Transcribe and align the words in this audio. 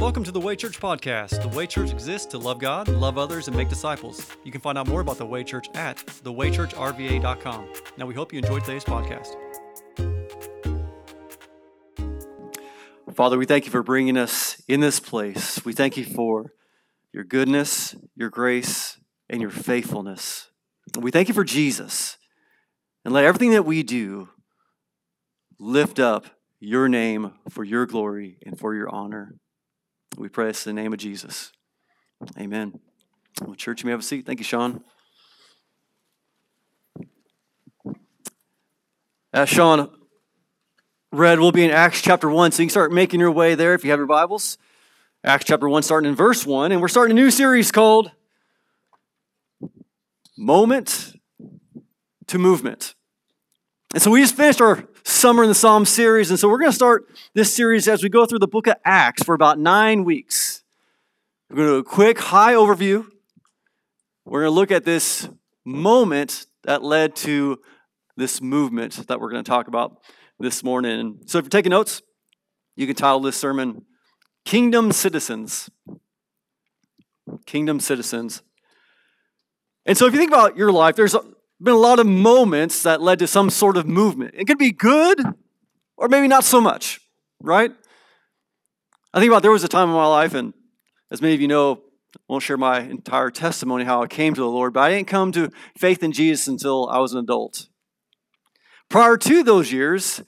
Welcome 0.00 0.24
to 0.24 0.32
the 0.32 0.40
Way 0.40 0.56
Church 0.56 0.80
podcast. 0.80 1.42
The 1.42 1.54
Way 1.54 1.66
Church 1.66 1.90
exists 1.90 2.26
to 2.28 2.38
love 2.38 2.58
God, 2.58 2.88
love 2.88 3.18
others, 3.18 3.48
and 3.48 3.56
make 3.56 3.68
disciples. 3.68 4.26
You 4.44 4.50
can 4.50 4.62
find 4.62 4.78
out 4.78 4.88
more 4.88 5.02
about 5.02 5.18
the 5.18 5.26
Way 5.26 5.44
Church 5.44 5.68
at 5.74 5.98
thewaychurchrva.com. 5.98 7.68
Now, 7.98 8.06
we 8.06 8.14
hope 8.14 8.32
you 8.32 8.38
enjoyed 8.38 8.64
today's 8.64 8.82
podcast. 8.82 9.36
Father, 13.14 13.36
we 13.36 13.44
thank 13.44 13.66
you 13.66 13.70
for 13.70 13.82
bringing 13.82 14.16
us 14.16 14.62
in 14.66 14.80
this 14.80 15.00
place. 15.00 15.62
We 15.66 15.74
thank 15.74 15.98
you 15.98 16.06
for 16.06 16.54
your 17.12 17.24
goodness, 17.24 17.94
your 18.16 18.30
grace, 18.30 18.98
and 19.28 19.42
your 19.42 19.50
faithfulness. 19.50 20.48
We 20.98 21.10
thank 21.10 21.28
you 21.28 21.34
for 21.34 21.44
Jesus. 21.44 22.16
And 23.04 23.12
let 23.12 23.26
everything 23.26 23.50
that 23.50 23.66
we 23.66 23.82
do 23.82 24.30
lift 25.58 25.98
up 25.98 26.24
your 26.58 26.88
name 26.88 27.32
for 27.50 27.64
your 27.64 27.84
glory 27.84 28.38
and 28.46 28.58
for 28.58 28.74
your 28.74 28.88
honor. 28.88 29.34
We 30.16 30.28
pray 30.28 30.46
this 30.46 30.66
in 30.66 30.74
the 30.74 30.82
name 30.82 30.92
of 30.92 30.98
Jesus. 30.98 31.52
Amen. 32.38 32.78
Well, 33.42 33.54
church, 33.54 33.82
you 33.82 33.86
may 33.86 33.92
have 33.92 34.00
a 34.00 34.02
seat. 34.02 34.26
Thank 34.26 34.40
you, 34.40 34.44
Sean. 34.44 34.84
As 39.32 39.48
Sean 39.48 39.88
read, 41.12 41.38
we'll 41.38 41.52
be 41.52 41.64
in 41.64 41.70
Acts 41.70 42.02
chapter 42.02 42.28
1, 42.28 42.52
so 42.52 42.62
you 42.62 42.66
can 42.66 42.70
start 42.70 42.92
making 42.92 43.20
your 43.20 43.30
way 43.30 43.54
there 43.54 43.74
if 43.74 43.84
you 43.84 43.90
have 43.90 43.98
your 43.98 44.06
Bibles. 44.06 44.58
Acts 45.24 45.44
chapter 45.44 45.68
1, 45.68 45.82
starting 45.84 46.10
in 46.10 46.16
verse 46.16 46.44
1, 46.44 46.72
and 46.72 46.80
we're 46.80 46.88
starting 46.88 47.16
a 47.16 47.20
new 47.20 47.30
series 47.30 47.70
called 47.70 48.10
Moment 50.36 51.14
to 52.26 52.38
Movement. 52.38 52.94
And 53.94 54.02
so 54.02 54.10
we 54.10 54.20
just 54.20 54.36
finished 54.36 54.60
our 54.60 54.88
Summer 55.04 55.42
in 55.42 55.48
the 55.48 55.54
Psalm 55.54 55.84
series. 55.84 56.30
And 56.30 56.38
so 56.38 56.48
we're 56.48 56.58
going 56.58 56.70
to 56.70 56.76
start 56.76 57.08
this 57.34 57.54
series 57.54 57.88
as 57.88 58.02
we 58.02 58.08
go 58.08 58.26
through 58.26 58.38
the 58.38 58.48
book 58.48 58.66
of 58.66 58.74
Acts 58.84 59.22
for 59.22 59.34
about 59.34 59.58
nine 59.58 60.04
weeks. 60.04 60.62
We're 61.48 61.56
going 61.56 61.68
to 61.68 61.74
do 61.74 61.78
a 61.78 61.84
quick 61.84 62.18
high 62.18 62.54
overview. 62.54 63.06
We're 64.24 64.42
going 64.42 64.52
to 64.52 64.54
look 64.54 64.70
at 64.70 64.84
this 64.84 65.28
moment 65.64 66.46
that 66.64 66.82
led 66.82 67.16
to 67.16 67.58
this 68.16 68.40
movement 68.40 69.06
that 69.08 69.20
we're 69.20 69.30
going 69.30 69.42
to 69.42 69.48
talk 69.48 69.68
about 69.68 70.02
this 70.38 70.62
morning. 70.62 71.20
So 71.26 71.38
if 71.38 71.44
you're 71.44 71.50
taking 71.50 71.70
notes, 71.70 72.02
you 72.76 72.86
can 72.86 72.96
title 72.96 73.20
this 73.20 73.36
sermon 73.36 73.84
Kingdom 74.44 74.92
Citizens. 74.92 75.70
Kingdom 77.46 77.80
Citizens. 77.80 78.42
And 79.86 79.96
so 79.96 80.06
if 80.06 80.12
you 80.12 80.18
think 80.18 80.30
about 80.30 80.56
your 80.56 80.70
life, 80.70 80.96
there's 80.96 81.16
been 81.62 81.74
a 81.74 81.78
lot 81.78 81.98
of 81.98 82.06
moments 82.06 82.82
that 82.82 83.02
led 83.02 83.18
to 83.18 83.26
some 83.26 83.50
sort 83.50 83.76
of 83.76 83.86
movement. 83.86 84.34
It 84.36 84.46
could 84.46 84.58
be 84.58 84.72
good 84.72 85.20
or 85.96 86.08
maybe 86.08 86.28
not 86.28 86.44
so 86.44 86.60
much, 86.60 87.00
right? 87.40 87.70
I 89.12 89.20
think 89.20 89.30
about 89.30 89.42
there 89.42 89.50
was 89.50 89.64
a 89.64 89.68
time 89.68 89.88
in 89.88 89.94
my 89.94 90.06
life, 90.06 90.34
and 90.34 90.54
as 91.10 91.20
many 91.20 91.34
of 91.34 91.40
you 91.40 91.48
know, 91.48 91.82
I 92.14 92.18
won't 92.28 92.42
share 92.42 92.56
my 92.56 92.80
entire 92.80 93.30
testimony 93.30 93.84
how 93.84 94.02
I 94.02 94.06
came 94.06 94.34
to 94.34 94.40
the 94.40 94.48
Lord, 94.48 94.72
but 94.72 94.80
I 94.80 94.90
didn't 94.90 95.08
come 95.08 95.32
to 95.32 95.50
faith 95.76 96.02
in 96.02 96.12
Jesus 96.12 96.48
until 96.48 96.88
I 96.88 96.98
was 96.98 97.12
an 97.12 97.18
adult. 97.18 97.68
Prior 98.88 99.16
to 99.16 99.42
those 99.42 99.72
years, 99.72 100.22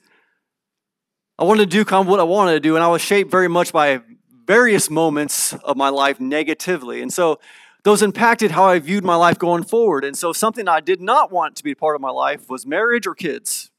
I 1.39 1.45
wanted 1.45 1.69
to 1.69 1.77
do 1.77 1.83
kind 1.83 2.01
of 2.01 2.07
what 2.07 2.19
I 2.19 2.23
wanted 2.23 2.53
to 2.53 2.59
do, 2.59 2.75
and 2.75 2.83
I 2.83 2.87
was 2.87 3.01
shaped 3.01 3.31
very 3.31 3.47
much 3.47 3.73
by 3.73 4.01
various 4.45 4.89
moments 4.89 5.53
of 5.53 5.77
my 5.77 5.89
life 5.89 6.19
negatively. 6.19 7.01
And 7.01 7.11
so 7.11 7.39
those 7.83 8.01
impacted 8.01 8.51
how 8.51 8.63
I 8.63 8.79
viewed 8.79 9.03
my 9.03 9.15
life 9.15 9.37
going 9.37 9.63
forward. 9.63 10.05
And 10.05 10.17
so, 10.17 10.33
something 10.33 10.67
I 10.67 10.79
did 10.79 11.01
not 11.01 11.31
want 11.31 11.55
to 11.57 11.63
be 11.63 11.75
part 11.75 11.95
of 11.95 12.01
my 12.01 12.09
life 12.09 12.49
was 12.49 12.65
marriage 12.65 13.05
or 13.05 13.13
kids, 13.13 13.71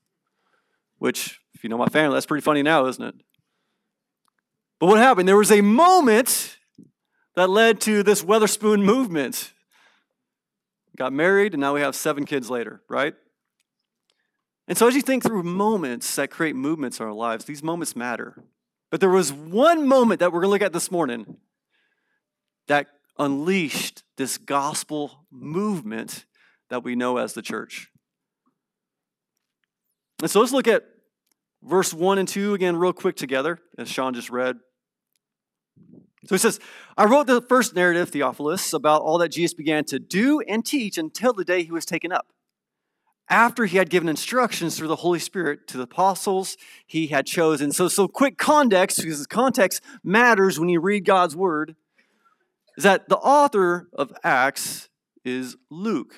which, 0.98 1.41
if 1.55 1.64
you 1.64 1.70
know 1.70 1.78
my 1.78 1.86
family, 1.86 2.14
that's 2.14 2.27
pretty 2.27 2.42
funny 2.42 2.62
now, 2.62 2.86
isn't 2.86 3.02
it? 3.02 3.14
But 4.78 4.86
what 4.86 4.98
happened? 4.98 5.27
There 5.27 5.36
was 5.36 5.50
a 5.50 5.62
moment 5.62 6.58
that 7.34 7.48
led 7.48 7.80
to 7.83 8.02
this 8.02 8.22
Weatherspoon 8.22 8.84
movement. 8.84 9.52
Got 10.96 11.12
married, 11.12 11.55
and 11.55 11.61
now 11.61 11.74
we 11.74 11.80
have 11.80 11.96
seven 11.96 12.24
kids 12.24 12.51
later, 12.51 12.83
right? 12.89 13.14
And 14.68 14.78
so, 14.78 14.86
as 14.86 14.95
you 14.95 15.02
think 15.02 15.23
through 15.23 15.42
moments 15.42 16.14
that 16.17 16.30
create 16.30 16.55
movements 16.55 17.01
in 17.01 17.07
our 17.07 17.12
lives, 17.12 17.46
these 17.46 17.62
moments 17.62 17.96
matter. 17.96 18.45
But 18.90 19.01
there 19.01 19.11
was 19.11 19.33
one 19.33 19.89
moment 19.89 20.20
that 20.20 20.33
we're 20.33 20.40
going 20.40 20.48
to 20.48 20.52
look 20.52 20.62
at 20.62 20.73
this 20.73 20.90
morning 20.90 21.39
that 22.68 22.86
unleashed 23.19 24.02
this 24.17 24.39
gospel 24.39 25.27
movement 25.30 26.25
that 26.70 26.83
we 26.83 26.97
know 26.97 27.17
as 27.19 27.35
the 27.35 27.42
church. 27.42 27.91
And 30.20 30.30
so 30.30 30.41
let's 30.41 30.52
look 30.52 30.69
at 30.69 30.85
verse 31.63 31.92
1 31.92 32.19
and 32.19 32.29
2 32.29 32.55
again, 32.55 32.77
real 32.77 32.92
quick 32.92 33.17
together, 33.17 33.58
as 33.79 33.89
Sean 33.89 34.14
just 34.14 34.30
read. 34.30 34.57
So 36.27 36.35
he 36.35 36.39
says, 36.39 36.58
I 36.97 37.05
wrote 37.05 37.27
the 37.27 37.42
first 37.42 37.75
narrative, 37.75 38.08
Theophilus, 38.08 38.73
about 38.73 39.02
all 39.02 39.19
that 39.19 39.29
Jesus 39.29 39.55
began 39.55 39.85
to 39.86 39.98
do 39.98 40.41
and 40.41 40.64
teach 40.64 40.96
until 40.96 41.35
the 41.35 41.45
day 41.45 41.63
he 41.63 41.70
was 41.70 41.85
taken 41.85 42.13
up. 42.13 42.29
After 43.29 43.67
he 43.67 43.77
had 43.79 43.91
given 43.91 44.08
instructions 44.08 44.77
through 44.77 44.89
the 44.89 44.96
Holy 44.96 45.19
Spirit 45.19 45.67
to 45.69 45.77
the 45.77 45.85
apostles 45.85 46.57
he 46.86 47.08
had 47.08 47.27
chosen. 47.27 47.73
So, 47.73 47.89
so 47.89 48.08
quick 48.08 48.39
context, 48.39 48.98
because 48.98 49.27
context 49.27 49.83
matters 50.02 50.58
when 50.58 50.69
you 50.69 50.81
read 50.81 51.05
God's 51.05 51.36
word 51.36 51.75
is 52.77 52.85
that 52.85 53.08
the 53.08 53.17
author 53.17 53.89
of 53.92 54.12
Acts 54.23 54.89
is 55.24 55.57
Luke, 55.70 56.14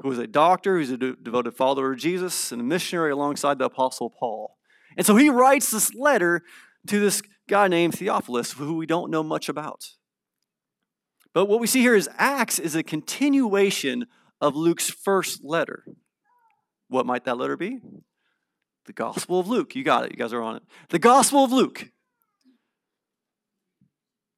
who 0.00 0.08
was 0.08 0.18
a 0.18 0.26
doctor, 0.26 0.76
who's 0.76 0.90
a 0.90 0.96
devoted 0.96 1.54
follower 1.54 1.92
of 1.92 1.98
Jesus, 1.98 2.52
and 2.52 2.60
a 2.60 2.64
missionary 2.64 3.10
alongside 3.10 3.58
the 3.58 3.64
Apostle 3.64 4.10
Paul. 4.10 4.56
And 4.96 5.06
so 5.06 5.16
he 5.16 5.28
writes 5.28 5.70
this 5.70 5.94
letter 5.94 6.42
to 6.86 7.00
this 7.00 7.22
guy 7.48 7.68
named 7.68 7.94
Theophilus, 7.94 8.52
who 8.52 8.76
we 8.76 8.86
don't 8.86 9.10
know 9.10 9.22
much 9.22 9.48
about. 9.48 9.84
But 11.34 11.46
what 11.46 11.60
we 11.60 11.66
see 11.66 11.80
here 11.80 11.94
is 11.94 12.08
Acts 12.16 12.58
is 12.58 12.74
a 12.74 12.82
continuation 12.82 14.06
of 14.40 14.56
Luke's 14.56 14.90
first 14.90 15.44
letter. 15.44 15.84
What 16.88 17.06
might 17.06 17.24
that 17.24 17.36
letter 17.36 17.56
be? 17.56 17.80
The 18.86 18.92
Gospel 18.92 19.40
of 19.40 19.48
Luke. 19.48 19.74
You 19.74 19.84
got 19.84 20.06
it. 20.06 20.12
You 20.12 20.16
guys 20.16 20.32
are 20.32 20.42
on 20.42 20.56
it. 20.56 20.62
The 20.88 20.98
Gospel 20.98 21.44
of 21.44 21.52
Luke. 21.52 21.90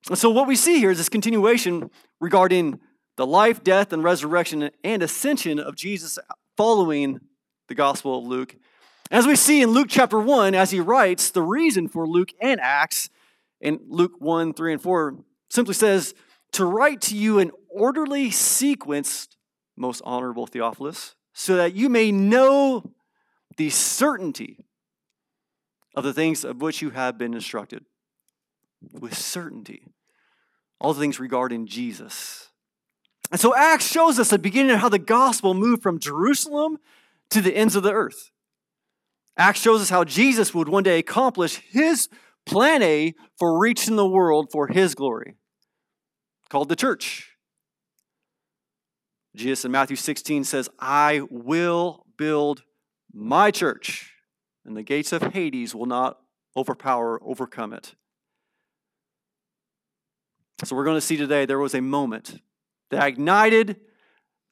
So, 0.02 0.30
what 0.30 0.48
we 0.48 0.56
see 0.56 0.78
here 0.78 0.90
is 0.90 0.98
this 0.98 1.08
continuation 1.08 1.90
regarding 2.20 2.80
the 3.16 3.26
life, 3.26 3.62
death, 3.62 3.92
and 3.92 4.02
resurrection 4.02 4.70
and 4.82 5.02
ascension 5.02 5.58
of 5.58 5.76
Jesus 5.76 6.18
following 6.56 7.20
the 7.68 7.74
Gospel 7.74 8.18
of 8.18 8.24
Luke. 8.24 8.56
As 9.10 9.26
we 9.26 9.36
see 9.36 9.60
in 9.60 9.70
Luke 9.70 9.88
chapter 9.90 10.18
1, 10.18 10.54
as 10.54 10.70
he 10.70 10.80
writes, 10.80 11.30
the 11.30 11.42
reason 11.42 11.86
for 11.86 12.06
Luke 12.06 12.30
and 12.40 12.60
Acts 12.60 13.10
in 13.60 13.80
Luke 13.88 14.14
1, 14.20 14.54
3, 14.54 14.72
and 14.72 14.82
4 14.82 15.16
simply 15.50 15.74
says, 15.74 16.14
To 16.52 16.64
write 16.64 17.02
to 17.02 17.16
you 17.16 17.38
an 17.38 17.50
orderly 17.68 18.30
sequence, 18.30 19.28
most 19.76 20.00
honorable 20.04 20.46
Theophilus, 20.46 21.14
so 21.34 21.56
that 21.56 21.74
you 21.74 21.88
may 21.88 22.10
know 22.10 22.90
the 23.58 23.68
certainty 23.68 24.64
of 25.94 26.04
the 26.04 26.14
things 26.14 26.44
of 26.44 26.62
which 26.62 26.80
you 26.80 26.90
have 26.90 27.18
been 27.18 27.34
instructed 27.34 27.84
with 28.92 29.16
certainty. 29.16 29.82
All 30.80 30.94
the 30.94 31.00
things 31.00 31.20
regarding 31.20 31.66
Jesus. 31.66 32.48
And 33.30 33.40
so 33.40 33.54
Acts 33.54 33.86
shows 33.86 34.18
us 34.18 34.30
the 34.30 34.38
beginning 34.38 34.72
of 34.72 34.80
how 34.80 34.88
the 34.88 34.98
gospel 34.98 35.54
moved 35.54 35.82
from 35.82 35.98
Jerusalem 35.98 36.78
to 37.30 37.40
the 37.40 37.56
ends 37.56 37.76
of 37.76 37.82
the 37.82 37.92
earth. 37.92 38.30
Acts 39.36 39.60
shows 39.60 39.80
us 39.80 39.90
how 39.90 40.04
Jesus 40.04 40.54
would 40.54 40.68
one 40.68 40.82
day 40.82 40.98
accomplish 40.98 41.56
his 41.70 42.08
plan 42.44 42.82
A 42.82 43.14
for 43.38 43.58
reaching 43.58 43.96
the 43.96 44.08
world 44.08 44.50
for 44.50 44.66
his 44.66 44.94
glory, 44.94 45.36
called 46.48 46.68
the 46.68 46.76
church. 46.76 47.36
Jesus 49.36 49.64
in 49.64 49.70
Matthew 49.70 49.96
16 49.96 50.44
says, 50.44 50.68
I 50.78 51.22
will 51.30 52.04
build 52.18 52.64
my 53.12 53.50
church, 53.50 54.12
and 54.64 54.76
the 54.76 54.82
gates 54.82 55.12
of 55.12 55.22
Hades 55.22 55.74
will 55.74 55.86
not 55.86 56.18
overpower, 56.56 57.20
overcome 57.22 57.72
it. 57.72 57.94
So 60.64 60.76
we're 60.76 60.84
going 60.84 60.96
to 60.96 61.00
see 61.00 61.16
today 61.16 61.46
there 61.46 61.58
was 61.58 61.74
a 61.74 61.80
moment 61.80 62.40
that 62.90 63.06
ignited 63.06 63.76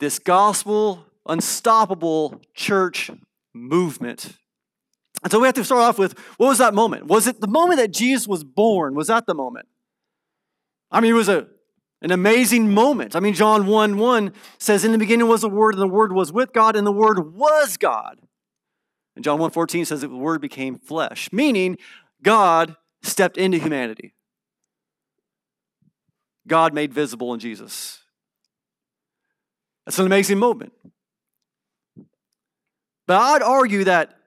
this 0.00 0.18
gospel, 0.18 1.04
unstoppable 1.26 2.40
church 2.54 3.10
movement. 3.52 4.32
And 5.22 5.32
so 5.32 5.40
we 5.40 5.46
have 5.46 5.54
to 5.56 5.64
start 5.64 5.82
off 5.82 5.98
with 5.98 6.18
what 6.36 6.48
was 6.48 6.58
that 6.58 6.72
moment? 6.72 7.06
Was 7.06 7.26
it 7.26 7.40
the 7.40 7.48
moment 7.48 7.78
that 7.78 7.92
Jesus 7.92 8.26
was 8.26 8.44
born? 8.44 8.94
Was 8.94 9.08
that 9.08 9.26
the 9.26 9.34
moment? 9.34 9.66
I 10.90 11.00
mean, 11.00 11.10
it 11.10 11.14
was 11.14 11.28
a, 11.28 11.46
an 12.00 12.10
amazing 12.10 12.72
moment. 12.72 13.14
I 13.14 13.20
mean, 13.20 13.34
John 13.34 13.66
1 13.66 13.98
1 13.98 14.32
says, 14.58 14.84
In 14.84 14.92
the 14.92 14.98
beginning 14.98 15.26
was 15.26 15.42
the 15.42 15.48
Word, 15.48 15.74
and 15.74 15.82
the 15.82 15.88
Word 15.88 16.12
was 16.12 16.32
with 16.32 16.52
God, 16.52 16.76
and 16.76 16.86
the 16.86 16.92
Word 16.92 17.34
was 17.34 17.76
God. 17.76 18.18
And 19.16 19.24
John 19.24 19.38
1 19.38 19.50
14 19.50 19.84
says 19.84 20.00
that 20.00 20.08
the 20.08 20.16
Word 20.16 20.40
became 20.40 20.78
flesh, 20.78 21.30
meaning 21.32 21.76
God 22.22 22.76
stepped 23.02 23.36
into 23.36 23.58
humanity. 23.58 24.14
God 26.48 26.74
made 26.74 26.92
visible 26.92 27.32
in 27.34 27.40
Jesus. 27.40 28.00
That's 29.86 29.98
an 29.98 30.06
amazing 30.06 30.38
moment. 30.38 30.72
But 33.06 33.20
I'd 33.20 33.42
argue 33.42 33.84
that 33.84 34.18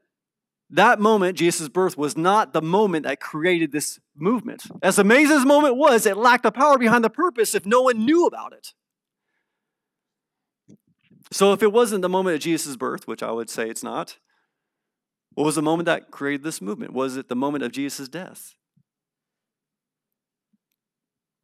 that 0.71 0.99
moment, 0.99 1.37
Jesus' 1.37 1.67
birth, 1.67 1.97
was 1.97 2.15
not 2.15 2.53
the 2.53 2.61
moment 2.61 3.05
that 3.05 3.19
created 3.19 3.71
this 3.71 3.99
movement. 4.15 4.63
As 4.81 4.97
amazing 4.97 5.37
as 5.37 5.45
moment 5.45 5.75
was, 5.75 6.05
it 6.05 6.17
lacked 6.17 6.43
the 6.43 6.51
power 6.51 6.77
behind 6.77 7.03
the 7.03 7.09
purpose 7.09 7.53
if 7.53 7.65
no 7.65 7.81
one 7.81 8.05
knew 8.05 8.25
about 8.25 8.53
it. 8.53 8.73
So, 11.31 11.53
if 11.53 11.61
it 11.61 11.71
wasn't 11.71 12.01
the 12.01 12.09
moment 12.09 12.35
of 12.35 12.41
Jesus' 12.41 12.75
birth, 12.75 13.07
which 13.07 13.21
I 13.21 13.31
would 13.31 13.49
say 13.49 13.69
it's 13.69 13.83
not, 13.83 14.17
what 15.33 15.45
was 15.45 15.55
the 15.55 15.61
moment 15.61 15.85
that 15.85 16.11
created 16.11 16.43
this 16.43 16.61
movement? 16.61 16.93
Was 16.93 17.17
it 17.17 17.29
the 17.29 17.35
moment 17.35 17.63
of 17.63 17.71
Jesus' 17.71 18.09
death? 18.09 18.55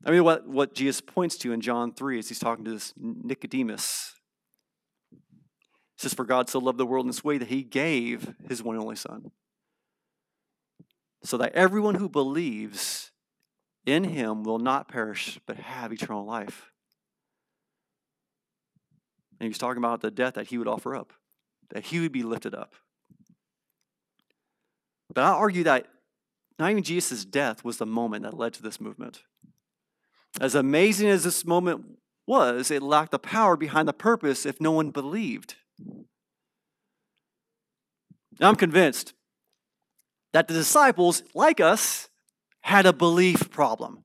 I 0.06 0.12
mean, 0.12 0.24
what, 0.24 0.48
what 0.48 0.74
Jesus 0.74 1.02
points 1.02 1.38
to 1.40 1.52
in 1.52 1.62
John 1.62 1.94
3 1.94 2.20
is 2.20 2.30
he's 2.30 2.40
talking 2.40 2.66
to 2.66 2.72
this 2.72 2.94
Nicodemus. 2.98 4.14
It 5.12 6.02
says, 6.02 6.14
For 6.14 6.26
God 6.26 6.50
so 6.50 6.60
loved 6.60 6.78
the 6.78 6.86
world 6.86 7.06
in 7.06 7.08
this 7.08 7.24
way 7.24 7.38
that 7.38 7.48
he 7.48 7.64
gave 7.64 8.36
his 8.48 8.62
one 8.62 8.76
and 8.76 8.84
only 8.84 8.96
Son, 8.96 9.32
so 11.24 11.38
that 11.38 11.54
everyone 11.54 11.96
who 11.96 12.08
believes 12.08 13.12
in 13.86 14.04
him 14.04 14.44
will 14.44 14.60
not 14.60 14.88
perish 14.88 15.40
but 15.48 15.58
have 15.58 15.92
eternal 15.92 16.26
life. 16.26 16.72
And 19.40 19.48
he's 19.48 19.58
talking 19.58 19.78
about 19.78 20.02
the 20.02 20.12
death 20.12 20.36
that 20.36 20.48
he 20.48 20.58
would 20.58 20.68
offer 20.68 20.96
up, 20.96 21.14
that 21.70 21.86
he 21.86 22.00
would 22.00 22.12
be 22.12 22.24
lifted 22.24 22.54
up. 22.54 22.76
But 25.14 25.24
I 25.24 25.30
argue 25.30 25.64
that 25.64 25.88
not 26.60 26.72
even 26.72 26.84
Jesus' 26.84 27.24
death 27.24 27.64
was 27.64 27.78
the 27.78 27.86
moment 27.86 28.24
that 28.24 28.38
led 28.38 28.54
to 28.54 28.64
this 28.64 28.82
movement. 28.82 29.24
As 30.40 30.56
amazing 30.56 31.10
as 31.10 31.24
this 31.24 31.46
moment 31.46 31.98
was, 32.28 32.70
it 32.70 32.84
lacked 32.84 33.12
the 33.12 33.20
power 33.20 33.58
behind 33.58 33.88
the 33.88 33.94
purpose 33.94 34.46
if 34.46 34.62
no 34.62 34.72
one 34.72 34.92
believed. 34.92 35.56
Now, 38.40 38.50
I'm 38.50 38.56
convinced 38.56 39.14
that 40.34 40.48
the 40.48 40.54
disciples, 40.54 41.24
like 41.34 41.60
us, 41.60 42.10
had 42.62 42.86
a 42.86 42.94
belief 42.94 43.50
problem. 43.50 44.04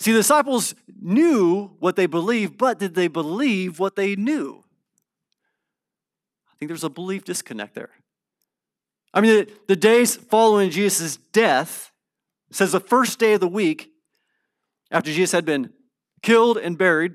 See, 0.00 0.12
the 0.12 0.18
disciples 0.18 0.74
knew 1.00 1.76
what 1.80 1.96
they 1.96 2.06
believed, 2.06 2.56
but 2.56 2.78
did 2.78 2.94
they 2.94 3.08
believe 3.08 3.78
what 3.78 3.96
they 3.96 4.16
knew? 4.16 4.62
I 6.50 6.54
think 6.58 6.68
there's 6.68 6.84
a 6.84 6.90
belief 6.90 7.24
disconnect 7.24 7.74
there. 7.74 7.90
I 9.12 9.20
mean, 9.20 9.44
the, 9.44 9.52
the 9.68 9.76
days 9.76 10.16
following 10.16 10.70
Jesus' 10.70 11.16
death 11.32 11.90
says 12.54 12.72
the 12.72 12.80
first 12.80 13.18
day 13.18 13.34
of 13.34 13.40
the 13.40 13.48
week, 13.48 13.90
after 14.90 15.10
Jesus 15.10 15.32
had 15.32 15.44
been 15.44 15.72
killed 16.22 16.56
and 16.56 16.78
buried, 16.78 17.14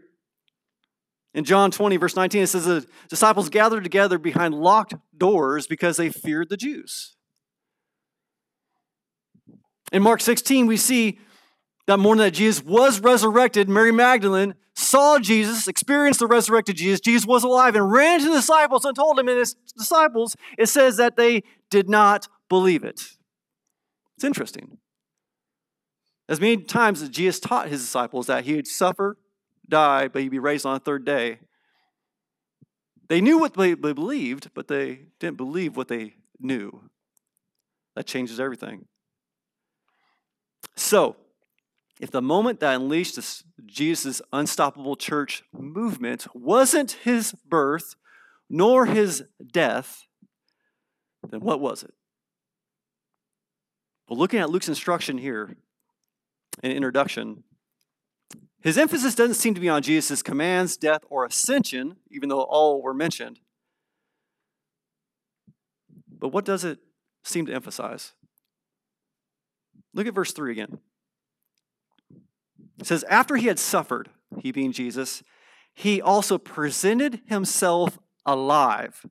in 1.33 1.43
John 1.43 1.71
20, 1.71 1.97
verse 1.97 2.15
19, 2.15 2.43
it 2.43 2.47
says 2.47 2.65
the 2.65 2.85
disciples 3.07 3.49
gathered 3.49 3.83
together 3.83 4.17
behind 4.17 4.55
locked 4.55 4.95
doors 5.15 5.67
because 5.67 5.97
they 5.97 6.09
feared 6.09 6.49
the 6.49 6.57
Jews. 6.57 7.15
In 9.91 10.01
Mark 10.03 10.21
16, 10.21 10.67
we 10.67 10.77
see 10.77 11.19
that 11.87 11.97
morning 11.97 12.23
that 12.23 12.31
Jesus 12.31 12.63
was 12.63 12.99
resurrected, 12.99 13.69
Mary 13.69 13.91
Magdalene 13.91 14.55
saw 14.75 15.19
Jesus, 15.19 15.67
experienced 15.67 16.19
the 16.19 16.27
resurrected 16.27 16.77
Jesus. 16.77 16.99
Jesus 16.99 17.25
was 17.25 17.43
alive 17.43 17.75
and 17.75 17.91
ran 17.91 18.19
to 18.19 18.29
the 18.29 18.35
disciples 18.35 18.85
and 18.85 18.95
told 18.95 19.19
him 19.19 19.27
and 19.27 19.37
his 19.37 19.55
disciples, 19.77 20.35
it 20.57 20.67
says 20.67 20.97
that 20.97 21.15
they 21.15 21.43
did 21.69 21.89
not 21.89 22.27
believe 22.47 22.83
it. 22.83 23.01
It's 24.15 24.23
interesting. 24.23 24.77
As 26.29 26.39
many 26.39 26.57
times 26.57 27.01
as 27.01 27.09
Jesus 27.09 27.39
taught 27.39 27.69
his 27.69 27.81
disciples 27.81 28.27
that 28.27 28.45
he 28.45 28.55
would 28.55 28.67
suffer, 28.67 29.17
die, 29.67 30.07
but 30.07 30.21
he'd 30.21 30.29
be 30.29 30.37
raised 30.37 30.63
on 30.63 30.75
the 30.75 30.79
third 30.79 31.03
day, 31.03 31.39
they 33.07 33.19
knew 33.19 33.39
what 33.39 33.55
they 33.55 33.73
believed, 33.73 34.51
but 34.53 34.67
they 34.67 35.07
didn't 35.19 35.37
believe 35.37 35.75
what 35.75 35.87
they 35.87 36.13
knew. 36.39 36.83
That 37.95 38.05
changes 38.05 38.39
everything. 38.39 38.85
So, 40.75 41.15
if 41.99 42.11
the 42.11 42.21
moment 42.21 42.59
that 42.59 42.75
unleashed 42.75 43.19
Jesus' 43.65 44.21
unstoppable 44.31 44.95
church 44.95 45.43
movement 45.51 46.27
wasn't 46.35 46.91
his 46.91 47.33
birth 47.49 47.95
nor 48.47 48.85
his 48.85 49.23
death, 49.51 50.05
then 51.27 51.39
what 51.39 51.59
was 51.59 51.81
it? 51.81 51.93
Well, 54.07 54.19
looking 54.19 54.39
at 54.39 54.51
Luke's 54.51 54.69
instruction 54.69 55.17
here 55.17 55.57
in 56.63 56.71
introduction, 56.71 57.43
his 58.61 58.77
emphasis 58.77 59.15
doesn't 59.15 59.35
seem 59.35 59.53
to 59.53 59.61
be 59.61 59.69
on 59.69 59.81
Jesus' 59.81 60.21
commands, 60.21 60.75
death, 60.75 61.01
or 61.09 61.25
ascension, 61.25 61.95
even 62.11 62.29
though 62.29 62.41
all 62.41 62.81
were 62.81 62.93
mentioned. 62.93 63.39
But 66.07 66.29
what 66.29 66.43
does 66.43 66.65
it 66.65 66.79
seem 67.23 67.45
to 67.45 67.53
emphasize? 67.53 68.13
Look 69.93 70.07
at 70.07 70.13
verse 70.13 70.33
3 70.33 70.51
again. 70.51 70.79
It 72.79 72.85
says, 72.85 73.03
After 73.05 73.37
he 73.37 73.47
had 73.47 73.59
suffered, 73.59 74.09
he 74.39 74.51
being 74.51 74.71
Jesus, 74.71 75.23
he 75.73 76.01
also 76.01 76.37
presented 76.37 77.21
himself 77.27 77.97
alive 78.25 79.05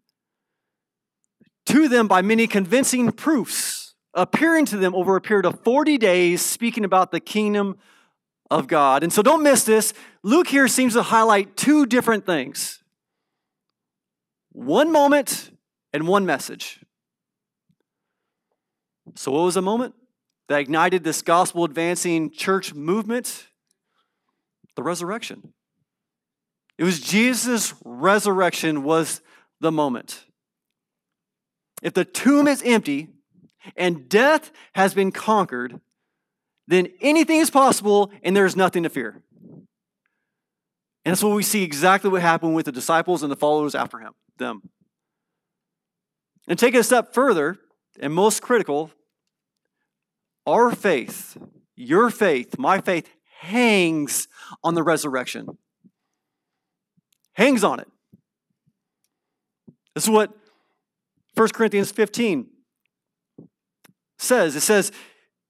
to 1.67 1.89
them 1.89 2.09
by 2.09 2.23
many 2.23 2.47
convincing 2.47 3.13
proofs, 3.13 3.88
appearing 4.15 4.67
to 4.67 4.77
them 4.77 4.95
over 4.95 5.17
a 5.17 5.21
period 5.21 5.47
of 5.47 5.61
40 5.61 5.99
days, 5.99 6.43
speaking 6.43 6.85
about 6.85 7.11
the 7.11 7.21
kingdom 7.21 7.79
of 8.51 8.67
God. 8.67 9.03
And 9.03 9.13
so 9.13 9.23
don't 9.23 9.43
miss 9.43 9.65
this. 9.65 9.93
Luke 10.23 10.49
here 10.49 10.69
seems 10.69 10.95
to 10.95 11.03
highlight 11.03 11.57
two 11.57 11.87
different 11.87 12.27
things 12.27 12.83
one 14.53 14.91
moment 14.91 15.51
and 15.93 16.09
one 16.09 16.27
message. 16.27 16.81
So, 19.15 19.31
what 19.31 19.43
was 19.43 19.55
the 19.55 19.63
moment 19.63 19.95
that 20.49 20.61
ignited 20.61 21.05
this 21.05 21.23
gospel 21.23 21.65
advancing 21.65 22.31
church 22.31 22.75
movement? 22.75 23.49
the 24.79 24.83
resurrection. 24.85 25.53
It 26.79 26.85
was 26.85 27.01
Jesus' 27.01 27.75
resurrection 27.85 28.85
was 28.85 29.21
the 29.61 29.73
moment. 29.73 30.25
If 31.83 31.95
the 31.95 32.05
tomb 32.05 32.47
is 32.47 32.63
empty 32.65 33.09
and 33.77 34.09
death 34.09 34.51
has 34.75 34.95
been 34.95 35.13
conquered, 35.13 35.81
then 36.67 36.89
anything 37.01 37.41
is 37.41 37.51
possible 37.51 38.11
and 38.23 38.37
there 38.37 38.47
is 38.47 38.57
nothing 38.57 38.83
to 38.83 38.89
fear. 38.89 39.23
And 41.05 41.13
that's 41.15 41.23
what 41.23 41.35
we 41.35 41.43
see 41.43 41.63
exactly 41.63 42.11
what 42.11 42.21
happened 42.21 42.55
with 42.55 42.67
the 42.67 42.73
disciples 42.73 43.23
and 43.23 43.33
the 43.33 43.37
followers 43.37 43.75
after 43.75 43.99
him, 43.99 44.13
them. 44.37 44.63
And 46.47 46.59
take 46.59 46.75
it 46.75 46.79
a 46.79 46.85
step 46.85 47.15
further, 47.15 47.59
and 48.01 48.13
most 48.13 48.43
critical, 48.43 48.91
our 50.47 50.75
faith, 50.75 51.37
your 51.77 52.11
faith, 52.11 52.59
my 52.59 52.81
faith, 52.81 53.09
hangs 53.41 54.29
on 54.63 54.75
the 54.75 54.83
resurrection. 54.83 55.59
Hangs 57.35 57.65
on 57.65 57.81
it. 57.81 57.89
This 59.95 60.05
is 60.05 60.11
what 60.11 60.33
1 61.35 61.49
Corinthians 61.51 61.91
15 61.91 62.47
says. 64.19 64.57
It 64.57 64.61
says, 64.61 64.93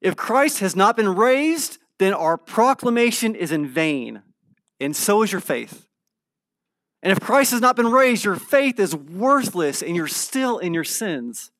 If 0.01 0.17
Christ 0.17 0.61
has 0.61 0.77
not 0.77 0.97
been 0.97 1.15
raised, 1.15 1.79
then 1.99 2.15
our 2.15 2.37
proclamation 2.37 3.35
is 3.35 3.51
in 3.51 3.67
vain, 3.67 4.23
and 4.81 4.95
so 4.95 5.23
is 5.23 5.33
your 5.33 5.41
faith. 5.41 5.87
And 7.03 7.13
if 7.13 7.21
Christ 7.21 7.53
has 7.53 7.61
not 7.61 7.77
been 7.77 7.91
raised, 7.91 8.25
your 8.25 8.37
faith 8.37 8.79
is 8.79 8.95
worthless, 8.95 9.83
and 9.83 9.95
you're 9.95 10.09
still 10.09 10.59
in 10.59 10.75
your 10.75 10.85
sins. 10.85 11.51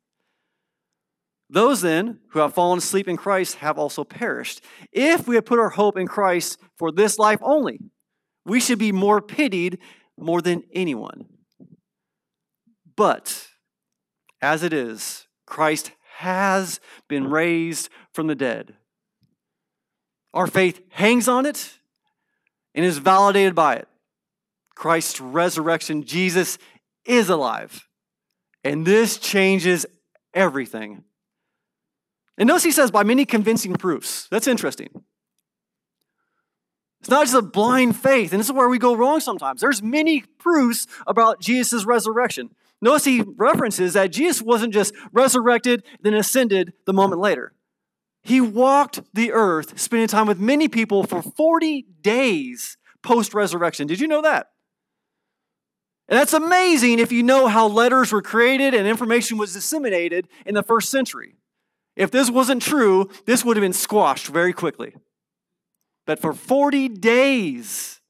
Those 1.51 1.81
then 1.81 2.19
who 2.31 2.41
have 2.41 2.55
fallen 2.55 2.79
asleep 2.79 3.09
in 3.09 3.17
Christ 3.17 3.57
have 3.57 3.79
also 3.79 4.05
perished. 4.05 4.61
If 4.93 5.27
we 5.27 5.37
had 5.37 5.47
put 5.47 5.59
our 5.59 5.71
hope 5.71 5.97
in 5.97 6.07
Christ 6.07 6.59
for 6.77 6.93
this 6.93 7.19
life 7.19 7.39
only, 7.43 7.81
we 8.45 8.61
should 8.61 8.79
be 8.79 8.93
more 8.93 9.23
pitied 9.23 9.79
more 10.19 10.43
than 10.43 10.65
anyone. 10.73 11.27
But 12.97 13.47
as 14.43 14.63
it 14.63 14.73
is, 14.73 15.27
Christ 15.47 15.93
has 16.19 16.81
been 17.07 17.31
raised 17.31 17.89
from 18.13 18.27
the 18.27 18.35
dead. 18.35 18.75
Our 20.35 20.49
faith 20.49 20.81
hangs 20.91 21.29
on 21.29 21.47
it 21.47 21.79
and 22.75 22.85
is 22.85 22.99
validated 22.99 23.55
by 23.55 23.77
it. 23.77 23.89
Christ's 24.75 25.21
resurrection, 25.21 26.03
Jesus 26.05 26.59
is 27.05 27.29
alive. 27.29 27.89
And 28.65 28.85
this 28.85 29.19
changes 29.19 29.87
everything. 30.35 31.05
And 32.37 32.49
notice 32.49 32.65
he 32.65 32.73
says, 32.73 32.91
by 32.91 33.05
many 33.05 33.25
convincing 33.25 33.75
proofs. 33.75 34.27
That's 34.29 34.49
interesting. 34.49 34.89
It's 37.01 37.09
not 37.09 37.27
just 37.27 37.37
a 37.37 37.43
blind 37.43 37.97
faith, 37.97 38.33
and 38.33 38.41
this 38.41 38.49
is 38.49 38.53
where 38.53 38.69
we 38.69 38.79
go 38.79 38.97
wrong 38.97 39.21
sometimes. 39.21 39.61
There's 39.61 39.83
many 39.83 40.23
proofs 40.39 40.89
about 41.07 41.41
Jesus' 41.41 41.85
resurrection. 41.85 42.51
Notice 42.81 43.05
he 43.05 43.25
references 43.37 43.95
that 43.95 44.13
Jesus 44.13 44.41
wasn't 44.41 44.73
just 44.73 44.95
resurrected, 45.13 45.85
then 46.01 46.15
ascended 46.15 46.73
the 46.87 46.93
moment 46.93 47.21
later. 47.21 47.53
He 48.23 48.41
walked 48.41 49.01
the 49.15 49.33
earth, 49.33 49.79
spending 49.81 50.09
time 50.09 50.27
with 50.27 50.39
many 50.39 50.69
people 50.69 51.05
for 51.05 51.23
40 51.23 51.87
days 52.03 52.77
post 53.03 53.35
resurrection. 53.35 53.87
Did 53.87 54.01
you 54.01 54.09
know 54.09 54.23
that? 54.23 54.51
And 56.09 56.19
that's 56.19 56.33
amazing 56.33 56.99
if 57.01 57.13
you 57.13 57.23
know 57.23 57.49
how 57.49 57.69
letters 57.69 58.13
were 58.13 58.23
created 58.23 58.75
and 58.75 58.87
information 58.87 59.39
was 59.39 59.53
disseminated 59.53 60.29
in 60.47 60.55
the 60.55 60.63
first 60.63 60.91
century. 60.91 61.37
If 61.97 62.11
this 62.11 62.31
wasn't 62.31 62.63
true, 62.63 63.11
this 63.27 63.45
would 63.45 63.57
have 63.57 63.63
been 63.63 63.73
squashed 63.73 64.29
very 64.29 64.53
quickly. 64.53 64.95
But 66.07 66.21
for 66.21 66.33
40 66.33 66.89
days, 66.89 68.01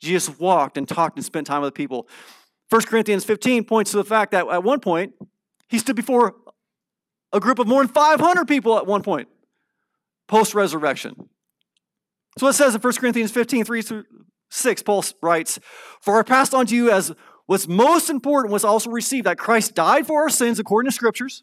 Jesus 0.00 0.38
walked 0.38 0.78
and 0.78 0.88
talked 0.88 1.16
and 1.16 1.24
spent 1.24 1.46
time 1.46 1.60
with 1.60 1.74
people. 1.74 2.08
1 2.70 2.82
Corinthians 2.82 3.24
15 3.24 3.64
points 3.64 3.90
to 3.90 3.96
the 3.96 4.04
fact 4.04 4.32
that 4.32 4.48
at 4.48 4.62
one 4.62 4.80
point, 4.80 5.12
he 5.68 5.78
stood 5.78 5.96
before 5.96 6.34
a 7.32 7.40
group 7.40 7.58
of 7.58 7.66
more 7.66 7.84
than 7.84 7.92
500 7.92 8.46
people 8.46 8.78
at 8.78 8.86
one 8.86 9.02
point, 9.02 9.28
post 10.28 10.54
resurrection. 10.54 11.28
So 12.38 12.46
it 12.46 12.54
says 12.54 12.74
in 12.74 12.80
1 12.80 12.92
Corinthians 12.94 13.30
15, 13.32 13.64
3 13.64 13.82
through 13.82 14.04
6, 14.50 14.82
Paul 14.82 15.04
writes, 15.20 15.58
For 16.00 16.18
I 16.18 16.22
passed 16.22 16.54
on 16.54 16.66
to 16.66 16.76
you 16.76 16.90
as 16.90 17.12
what's 17.46 17.68
most 17.68 18.08
important 18.08 18.52
was 18.52 18.64
also 18.64 18.90
received 18.90 19.26
that 19.26 19.38
Christ 19.38 19.74
died 19.74 20.06
for 20.06 20.22
our 20.22 20.28
sins 20.28 20.58
according 20.58 20.90
to 20.90 20.94
scriptures, 20.94 21.42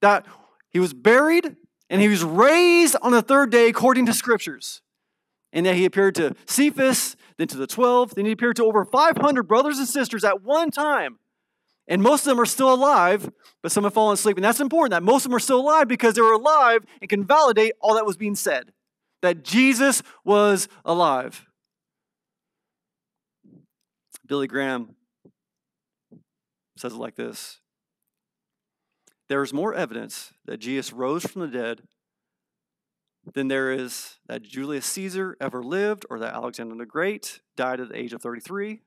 that 0.00 0.26
he 0.70 0.78
was 0.78 0.94
buried 0.94 1.56
and 1.90 2.00
he 2.00 2.08
was 2.08 2.24
raised 2.24 2.96
on 3.02 3.12
the 3.12 3.22
third 3.22 3.50
day 3.50 3.68
according 3.68 4.06
to 4.06 4.12
scriptures. 4.12 4.80
And 5.52 5.66
that 5.66 5.76
he 5.76 5.84
appeared 5.84 6.16
to 6.16 6.34
Cephas, 6.46 7.14
then 7.38 7.48
to 7.48 7.56
the 7.56 7.66
12, 7.66 8.14
then 8.14 8.26
he 8.26 8.32
appeared 8.32 8.56
to 8.56 8.64
over 8.64 8.84
500 8.84 9.42
brothers 9.44 9.78
and 9.78 9.88
sisters 9.88 10.24
at 10.24 10.42
one 10.42 10.70
time. 10.70 11.18
And 11.86 12.02
most 12.02 12.20
of 12.22 12.30
them 12.30 12.40
are 12.40 12.46
still 12.46 12.72
alive, 12.72 13.30
but 13.62 13.70
some 13.70 13.84
have 13.84 13.92
fallen 13.92 14.14
asleep. 14.14 14.36
And 14.36 14.44
that's 14.44 14.60
important 14.60 14.92
that 14.92 15.02
most 15.02 15.24
of 15.24 15.30
them 15.30 15.36
are 15.36 15.40
still 15.40 15.60
alive 15.60 15.86
because 15.86 16.14
they 16.14 16.22
were 16.22 16.32
alive 16.32 16.84
and 17.00 17.10
can 17.10 17.24
validate 17.26 17.74
all 17.80 17.94
that 17.94 18.06
was 18.06 18.16
being 18.16 18.34
said 18.34 18.72
that 19.20 19.42
Jesus 19.42 20.02
was 20.24 20.68
alive. 20.84 21.46
Billy 24.26 24.46
Graham 24.46 24.94
says 26.76 26.92
it 26.92 26.98
like 26.98 27.16
this 27.16 27.60
there 29.28 29.42
is 29.42 29.52
more 29.52 29.74
evidence 29.74 30.32
that 30.44 30.58
Jesus 30.58 30.92
rose 30.92 31.24
from 31.24 31.42
the 31.42 31.48
dead 31.48 31.82
than 33.32 33.48
there 33.48 33.72
is 33.72 34.18
that 34.26 34.42
Julius 34.42 34.86
Caesar 34.86 35.36
ever 35.40 35.62
lived 35.62 36.04
or 36.10 36.18
that 36.18 36.34
Alexander 36.34 36.74
the 36.74 36.86
Great 36.86 37.40
died 37.56 37.80
at 37.80 37.88
the 37.88 37.98
age 37.98 38.12
of 38.12 38.20
33. 38.20 38.80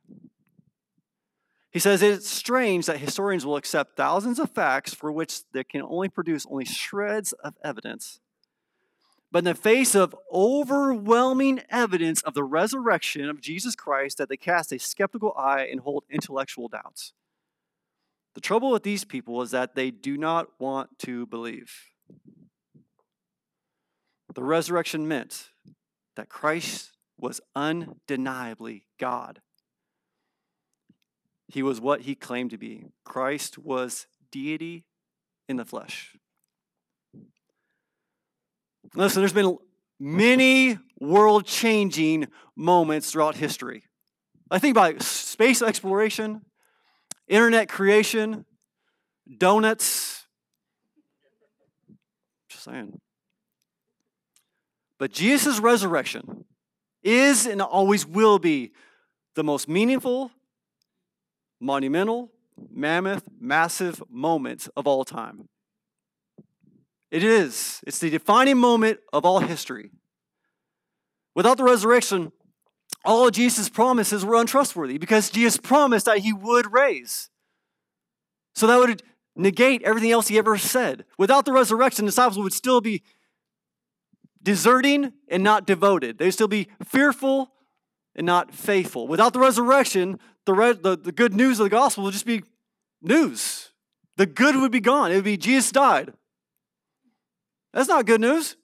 He 1.71 1.79
says 1.79 2.01
it's 2.01 2.29
strange 2.29 2.85
that 2.85 2.97
historians 2.97 3.45
will 3.45 3.55
accept 3.55 3.97
thousands 3.97 4.39
of 4.39 4.51
facts 4.51 4.93
for 4.93 5.11
which 5.11 5.41
they 5.51 5.63
can 5.63 5.81
only 5.81 6.09
produce 6.09 6.45
only 6.49 6.65
shreds 6.65 7.33
of 7.33 7.55
evidence. 7.63 8.19
But 9.31 9.39
in 9.39 9.45
the 9.45 9.55
face 9.55 9.93
of 9.93 10.15
overwhelming 10.31 11.61
evidence 11.69 12.21
of 12.21 12.33
the 12.33 12.45
resurrection 12.45 13.29
of 13.29 13.41
Jesus 13.41 13.75
Christ, 13.75 14.17
that 14.17 14.29
they 14.29 14.37
cast 14.37 14.71
a 14.71 14.79
skeptical 14.79 15.33
eye 15.37 15.67
and 15.69 15.81
hold 15.81 16.05
intellectual 16.09 16.69
doubts. 16.69 17.13
The 18.35 18.41
trouble 18.41 18.71
with 18.71 18.83
these 18.83 19.03
people 19.03 19.41
is 19.41 19.51
that 19.51 19.75
they 19.75 19.91
do 19.91 20.17
not 20.17 20.47
want 20.59 20.97
to 20.99 21.25
believe. 21.25 21.91
The 24.37 24.43
resurrection 24.43 25.07
meant 25.07 25.49
that 26.15 26.29
Christ 26.29 26.91
was 27.17 27.41
undeniably 27.55 28.85
God. 28.99 29.41
He 31.47 31.63
was 31.63 31.81
what 31.81 32.01
he 32.01 32.13
claimed 32.13 32.51
to 32.51 32.57
be. 32.59 32.83
Christ 33.03 33.57
was 33.57 34.05
deity 34.31 34.85
in 35.49 35.55
the 35.55 35.65
flesh. 35.65 36.15
Listen, 38.93 39.23
there's 39.23 39.33
been 39.33 39.57
many 39.99 40.77
world 40.99 41.47
changing 41.47 42.27
moments 42.55 43.09
throughout 43.09 43.37
history. 43.37 43.85
I 44.51 44.59
think 44.59 44.77
about 44.77 45.01
space 45.01 45.63
exploration, 45.63 46.43
internet 47.27 47.69
creation, 47.69 48.45
donuts. 49.39 50.27
Just 52.49 52.65
saying. 52.65 53.01
But 54.99 55.11
Jesus' 55.11 55.59
resurrection 55.59 56.45
is 57.03 57.45
and 57.45 57.61
always 57.61 58.05
will 58.05 58.39
be 58.39 58.71
the 59.35 59.43
most 59.43 59.69
meaningful, 59.69 60.31
monumental, 61.59 62.31
mammoth, 62.71 63.27
massive 63.39 64.01
moment 64.09 64.67
of 64.75 64.87
all 64.87 65.05
time. 65.05 65.47
It 67.11 67.23
is. 67.23 67.81
It's 67.85 67.99
the 67.99 68.09
defining 68.09 68.57
moment 68.57 68.99
of 69.13 69.25
all 69.25 69.39
history. 69.39 69.91
Without 71.35 71.57
the 71.57 71.63
resurrection, 71.63 72.31
all 73.05 73.27
of 73.27 73.33
Jesus' 73.33 73.69
promises 73.69 74.25
were 74.25 74.35
untrustworthy 74.35 74.97
because 74.97 75.29
Jesus 75.29 75.57
promised 75.57 76.07
that 76.07 76.19
he 76.19 76.33
would 76.33 76.73
raise. 76.73 77.29
So 78.55 78.67
that 78.67 78.79
would 78.79 79.03
negate 79.35 79.83
everything 79.83 80.11
else 80.11 80.27
he 80.27 80.37
ever 80.37 80.57
said. 80.57 81.05
Without 81.17 81.45
the 81.45 81.53
resurrection, 81.53 82.05
the 82.05 82.11
disciples 82.11 82.39
would 82.39 82.53
still 82.53 82.81
be 82.81 83.03
deserting 84.41 85.13
and 85.27 85.43
not 85.43 85.65
devoted. 85.65 86.17
They'd 86.17 86.31
still 86.31 86.47
be 86.47 86.67
fearful 86.83 87.51
and 88.15 88.25
not 88.25 88.53
faithful. 88.53 89.07
Without 89.07 89.33
the 89.33 89.39
resurrection, 89.39 90.19
the, 90.45 90.53
re- 90.53 90.73
the, 90.73 90.97
the 90.97 91.11
good 91.11 91.33
news 91.33 91.59
of 91.59 91.65
the 91.65 91.69
gospel 91.69 92.03
would 92.05 92.13
just 92.13 92.25
be 92.25 92.43
news. 93.01 93.69
The 94.17 94.25
good 94.25 94.55
would 94.55 94.71
be 94.71 94.79
gone. 94.79 95.11
It 95.11 95.15
would 95.15 95.23
be 95.23 95.37
Jesus 95.37 95.71
died. 95.71 96.13
That's 97.73 97.89
not 97.89 98.05
good 98.05 98.21
news. 98.21 98.55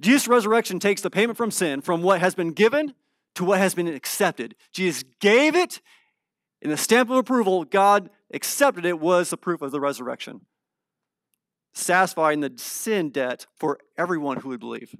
Jesus' 0.00 0.28
resurrection 0.28 0.80
takes 0.80 1.00
the 1.00 1.10
payment 1.10 1.38
from 1.38 1.50
sin 1.50 1.80
from 1.80 2.02
what 2.02 2.20
has 2.20 2.34
been 2.34 2.52
given 2.52 2.94
to 3.36 3.44
what 3.44 3.58
has 3.58 3.74
been 3.74 3.88
accepted. 3.88 4.54
Jesus 4.72 5.04
gave 5.20 5.54
it, 5.56 5.80
in 6.60 6.70
the 6.70 6.76
stamp 6.76 7.10
of 7.10 7.16
approval, 7.16 7.64
God 7.64 8.10
accepted 8.32 8.84
it, 8.84 9.00
was 9.00 9.30
the 9.30 9.36
proof 9.36 9.62
of 9.62 9.70
the 9.70 9.80
resurrection, 9.80 10.42
satisfying 11.74 12.40
the 12.40 12.52
sin 12.56 13.10
debt 13.10 13.46
for 13.56 13.78
everyone 13.98 14.38
who 14.38 14.50
would 14.50 14.60
believe. 14.60 14.94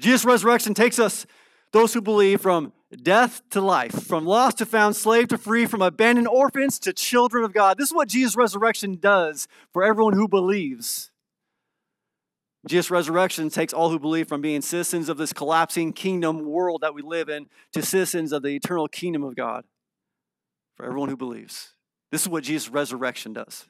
Jesus' 0.00 0.24
resurrection 0.24 0.74
takes 0.74 0.98
us, 0.98 1.26
those 1.72 1.92
who 1.92 2.00
believe, 2.00 2.40
from 2.40 2.72
death 3.02 3.42
to 3.50 3.60
life, 3.60 4.06
from 4.06 4.24
lost 4.24 4.58
to 4.58 4.66
found, 4.66 4.96
slave 4.96 5.28
to 5.28 5.38
free, 5.38 5.66
from 5.66 5.82
abandoned 5.82 6.28
orphans 6.28 6.78
to 6.80 6.92
children 6.92 7.44
of 7.44 7.52
God. 7.52 7.78
This 7.78 7.88
is 7.88 7.94
what 7.94 8.08
Jesus' 8.08 8.36
resurrection 8.36 8.96
does 8.98 9.46
for 9.72 9.84
everyone 9.84 10.14
who 10.14 10.28
believes. 10.28 11.10
Jesus' 12.66 12.90
resurrection 12.90 13.50
takes 13.50 13.72
all 13.72 13.90
who 13.90 13.98
believe 13.98 14.28
from 14.28 14.40
being 14.40 14.62
citizens 14.62 15.08
of 15.08 15.16
this 15.16 15.32
collapsing 15.32 15.92
kingdom 15.92 16.44
world 16.44 16.80
that 16.82 16.94
we 16.94 17.02
live 17.02 17.28
in 17.28 17.46
to 17.72 17.82
citizens 17.82 18.32
of 18.32 18.42
the 18.42 18.48
eternal 18.48 18.88
kingdom 18.88 19.22
of 19.22 19.36
God. 19.36 19.64
For 20.76 20.86
everyone 20.86 21.08
who 21.08 21.16
believes. 21.16 21.74
This 22.12 22.22
is 22.22 22.28
what 22.28 22.44
Jesus' 22.44 22.68
resurrection 22.68 23.32
does. 23.32 23.66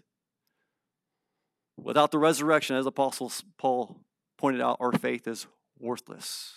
Without 1.83 2.11
the 2.11 2.19
resurrection, 2.19 2.77
as 2.77 2.87
Apostle 2.87 3.33
Paul 3.57 3.97
pointed 4.37 4.61
out, 4.61 4.79
our 4.81 4.93
faith 4.93 5.27
is 5.27 5.47
worthless. 5.79 6.55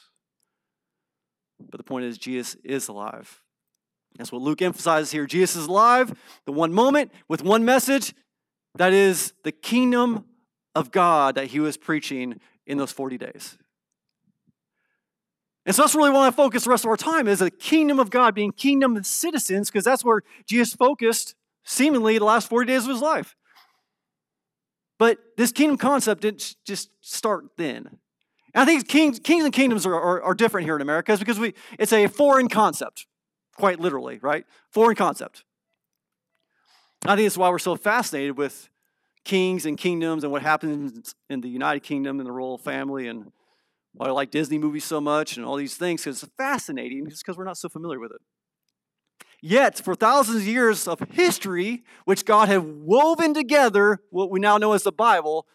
But 1.70 1.78
the 1.78 1.84
point 1.84 2.06
is, 2.06 2.18
Jesus 2.18 2.56
is 2.64 2.88
alive. 2.88 3.42
That's 4.18 4.32
what 4.32 4.42
Luke 4.42 4.62
emphasizes 4.62 5.12
here. 5.12 5.26
Jesus 5.26 5.56
is 5.56 5.68
alive, 5.68 6.14
the 6.46 6.52
one 6.52 6.74
moment 6.74 7.12
with 7.28 7.44
one 7.44 7.64
message 7.64 8.14
that 8.76 8.94
is 8.94 9.34
the 9.44 9.52
kingdom 9.52 10.26
of 10.76 10.92
God 10.92 11.36
that 11.36 11.48
he 11.48 11.60
was 11.60 11.78
preaching 11.78 12.40
in 12.66 12.78
those 12.78 12.92
40 12.92 13.18
days. 13.18 13.58
And 15.66 15.76
so 15.76 15.84
that's 15.84 15.94
really 15.94 16.10
what 16.10 16.22
I 16.22 16.32
focus 16.32 16.64
the 16.64 16.72
rest 16.72 16.86
of 16.86 16.90
our 16.90 16.98
time 16.98 17.28
is 17.28 17.40
the 17.40 17.52
kingdom 17.52 18.00
of 18.00 18.10
God, 18.10 18.34
being 18.34 18.52
kingdom 18.52 18.98
of 18.98 19.06
citizens, 19.06 19.70
because 19.70 19.84
that's 19.84 20.04
where 20.04 20.22
Jesus 20.48 20.74
focused 20.74 21.36
seemingly 21.64 22.18
the 22.18 22.26
last 22.26 22.50
40 22.50 22.66
days 22.66 22.84
of 22.84 22.90
his 22.90 23.02
life. 23.02 23.36
But 25.02 25.18
this 25.36 25.52
kingdom 25.52 25.80
concept 25.80 26.22
didn't 26.22 26.58
just 26.64 26.92
start 27.02 27.46
then. 27.58 27.88
And 28.54 28.62
I 28.62 28.66
think 28.66 28.88
kings, 28.88 29.20
kings 29.20 29.44
and 29.44 29.52
kingdoms 29.52 29.84
are, 29.88 29.96
are, 29.96 30.22
are 30.22 30.36
different 30.36 30.68
here 30.68 30.76
in 30.76 30.82
America 30.84 31.18
because 31.18 31.40
we, 31.40 31.56
it's 31.80 31.92
a 31.92 32.06
foreign 32.06 32.48
concept, 32.48 33.08
quite 33.58 33.80
literally, 33.80 34.20
right? 34.22 34.46
Foreign 34.70 34.96
concept. 34.96 35.44
I 37.04 37.16
think 37.16 37.26
that's 37.26 37.36
why 37.36 37.50
we're 37.50 37.58
so 37.58 37.76
fascinated 37.76 38.38
with 38.38 38.70
kings 39.26 39.66
and 39.66 39.76
kingdoms 39.76 40.24
and 40.24 40.32
what 40.32 40.44
happens 40.44 41.16
in 41.32 41.42
the 41.42 41.50
United 41.50 41.80
Kingdom 41.80 42.20
and 42.20 42.28
the 42.28 42.32
royal 42.32 42.60
family 42.60 43.08
and 43.08 43.32
why 43.94 44.06
I 44.06 44.12
like 44.12 44.30
Disney 44.30 44.60
movies 44.60 44.86
so 44.86 45.02
much 45.02 45.36
and 45.36 45.44
all 45.44 45.56
these 45.56 45.78
things 45.78 46.04
because 46.04 46.22
it's 46.22 46.32
fascinating 46.38 47.10
just 47.10 47.26
because 47.26 47.40
we're 47.40 47.46
not 47.46 47.58
so 47.58 47.70
familiar 47.70 48.00
with 48.00 48.12
it. 48.12 48.22
Yet, 49.42 49.80
for 49.84 49.96
thousands 49.96 50.38
of 50.38 50.48
years 50.48 50.88
of 50.88 51.00
history, 51.12 51.84
which 52.06 52.26
God 52.26 52.48
had 52.48 52.84
woven 52.84 53.34
together, 53.34 54.00
what 54.12 54.30
we 54.30 54.40
now 54.40 54.58
know 54.58 54.74
as 54.74 54.84
the 54.84 54.92
Bible, 54.92 55.48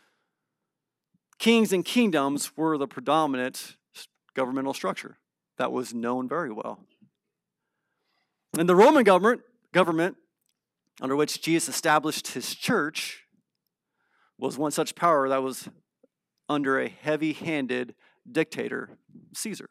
kings 1.38 1.72
and 1.72 1.84
kingdoms 1.84 2.56
were 2.56 2.76
the 2.76 2.88
predominant 2.88 3.76
governmental 4.34 4.74
structure 4.74 5.18
that 5.56 5.70
was 5.70 5.94
known 5.94 6.28
very 6.28 6.52
well. 6.52 6.80
And 8.58 8.68
the 8.68 8.74
Roman 8.74 9.04
government, 9.04 9.42
government 9.72 10.16
under 11.00 11.14
which 11.14 11.40
Jesus 11.40 11.68
established 11.68 12.28
his 12.28 12.54
church 12.54 13.24
was 14.38 14.58
one 14.58 14.70
such 14.72 14.94
power 14.94 15.28
that 15.28 15.42
was 15.42 15.68
under 16.48 16.80
a 16.80 16.88
heavy 16.88 17.32
handed 17.32 17.94
dictator, 18.30 18.90
Caesar. 19.34 19.68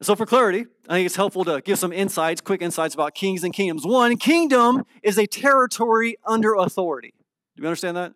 So, 0.00 0.14
for 0.14 0.26
clarity, 0.26 0.64
I 0.88 0.94
think 0.94 1.06
it's 1.06 1.16
helpful 1.16 1.44
to 1.44 1.60
give 1.60 1.78
some 1.78 1.92
insights, 1.92 2.40
quick 2.40 2.62
insights 2.62 2.94
about 2.94 3.14
kings 3.14 3.42
and 3.42 3.52
kingdoms. 3.52 3.84
One, 3.84 4.16
kingdom 4.16 4.84
is 5.02 5.18
a 5.18 5.26
territory 5.26 6.16
under 6.24 6.54
authority. 6.54 7.14
Do 7.56 7.62
you 7.62 7.68
understand 7.68 7.96
that? 7.96 8.12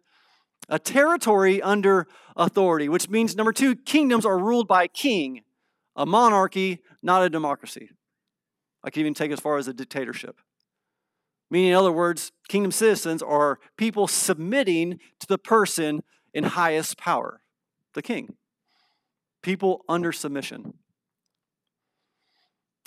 A 0.69 0.79
territory 0.79 1.61
under 1.61 2.07
authority, 2.37 2.89
which 2.89 3.09
means 3.09 3.35
number 3.35 3.53
two, 3.53 3.75
kingdoms 3.75 4.25
are 4.25 4.39
ruled 4.39 4.69
by 4.69 4.85
a 4.85 4.89
king, 4.89 5.43
a 5.97 6.07
monarchy, 6.07 6.79
not 7.03 7.25
a 7.25 7.29
democracy. 7.29 7.91
I 8.85 8.91
can 8.91 9.01
even 9.01 9.15
take 9.15 9.33
as 9.33 9.41
far 9.41 9.57
as 9.57 9.67
a 9.67 9.73
dictatorship. 9.73 10.41
Meaning, 11.51 11.71
in 11.71 11.77
other 11.77 11.93
words, 11.93 12.31
kingdom 12.49 12.71
citizens 12.71 13.23
are 13.23 13.59
people 13.77 14.07
submitting 14.07 15.01
to 15.19 15.27
the 15.27 15.37
person 15.37 16.05
in 16.33 16.45
highest 16.45 16.97
power, 16.97 17.43
the 17.95 18.03
king. 18.03 18.37
People 19.43 19.85
under 19.89 20.13
submission. 20.13 20.75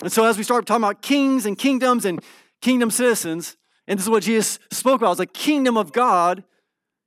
And 0.02 0.12
so, 0.12 0.24
as 0.24 0.36
we 0.36 0.44
start 0.44 0.66
talking 0.66 0.84
about 0.84 1.02
kings 1.02 1.46
and 1.46 1.58
kingdoms 1.58 2.04
and 2.04 2.22
kingdom 2.60 2.90
citizens, 2.90 3.56
and 3.86 3.98
this 3.98 4.06
is 4.06 4.10
what 4.10 4.22
Jesus 4.22 4.58
spoke 4.70 5.00
about, 5.00 5.10
was 5.10 5.18
the 5.18 5.26
kingdom 5.26 5.76
of 5.76 5.92
God. 5.92 6.44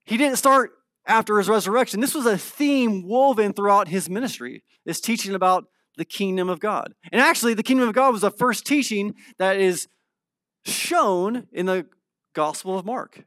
He 0.05 0.17
didn't 0.17 0.38
start 0.38 0.72
after 1.05 1.38
his 1.38 1.50
resurrection. 1.50 2.00
This 2.00 2.15
was 2.15 2.25
a 2.25 2.38
theme 2.38 3.08
woven 3.08 3.53
throughout 3.53 3.89
his 3.89 4.10
ministry, 4.10 4.63
is 4.86 5.01
teaching 5.01 5.36
about 5.36 5.65
the 5.98 6.05
kingdom 6.05 6.50
of 6.50 6.60
God. 6.60 6.93
And 7.12 7.22
actually, 7.22 7.53
the 7.53 7.63
kingdom 7.63 7.88
of 7.88 7.93
God 7.93 8.12
was 8.12 8.22
the 8.22 8.31
first 8.31 8.65
teaching 8.65 9.15
that 9.38 9.58
is 9.58 9.88
shown 10.65 11.48
in 11.51 11.65
the 11.65 11.86
Gospel 12.34 12.77
of 12.77 12.86
Mark. 12.86 13.25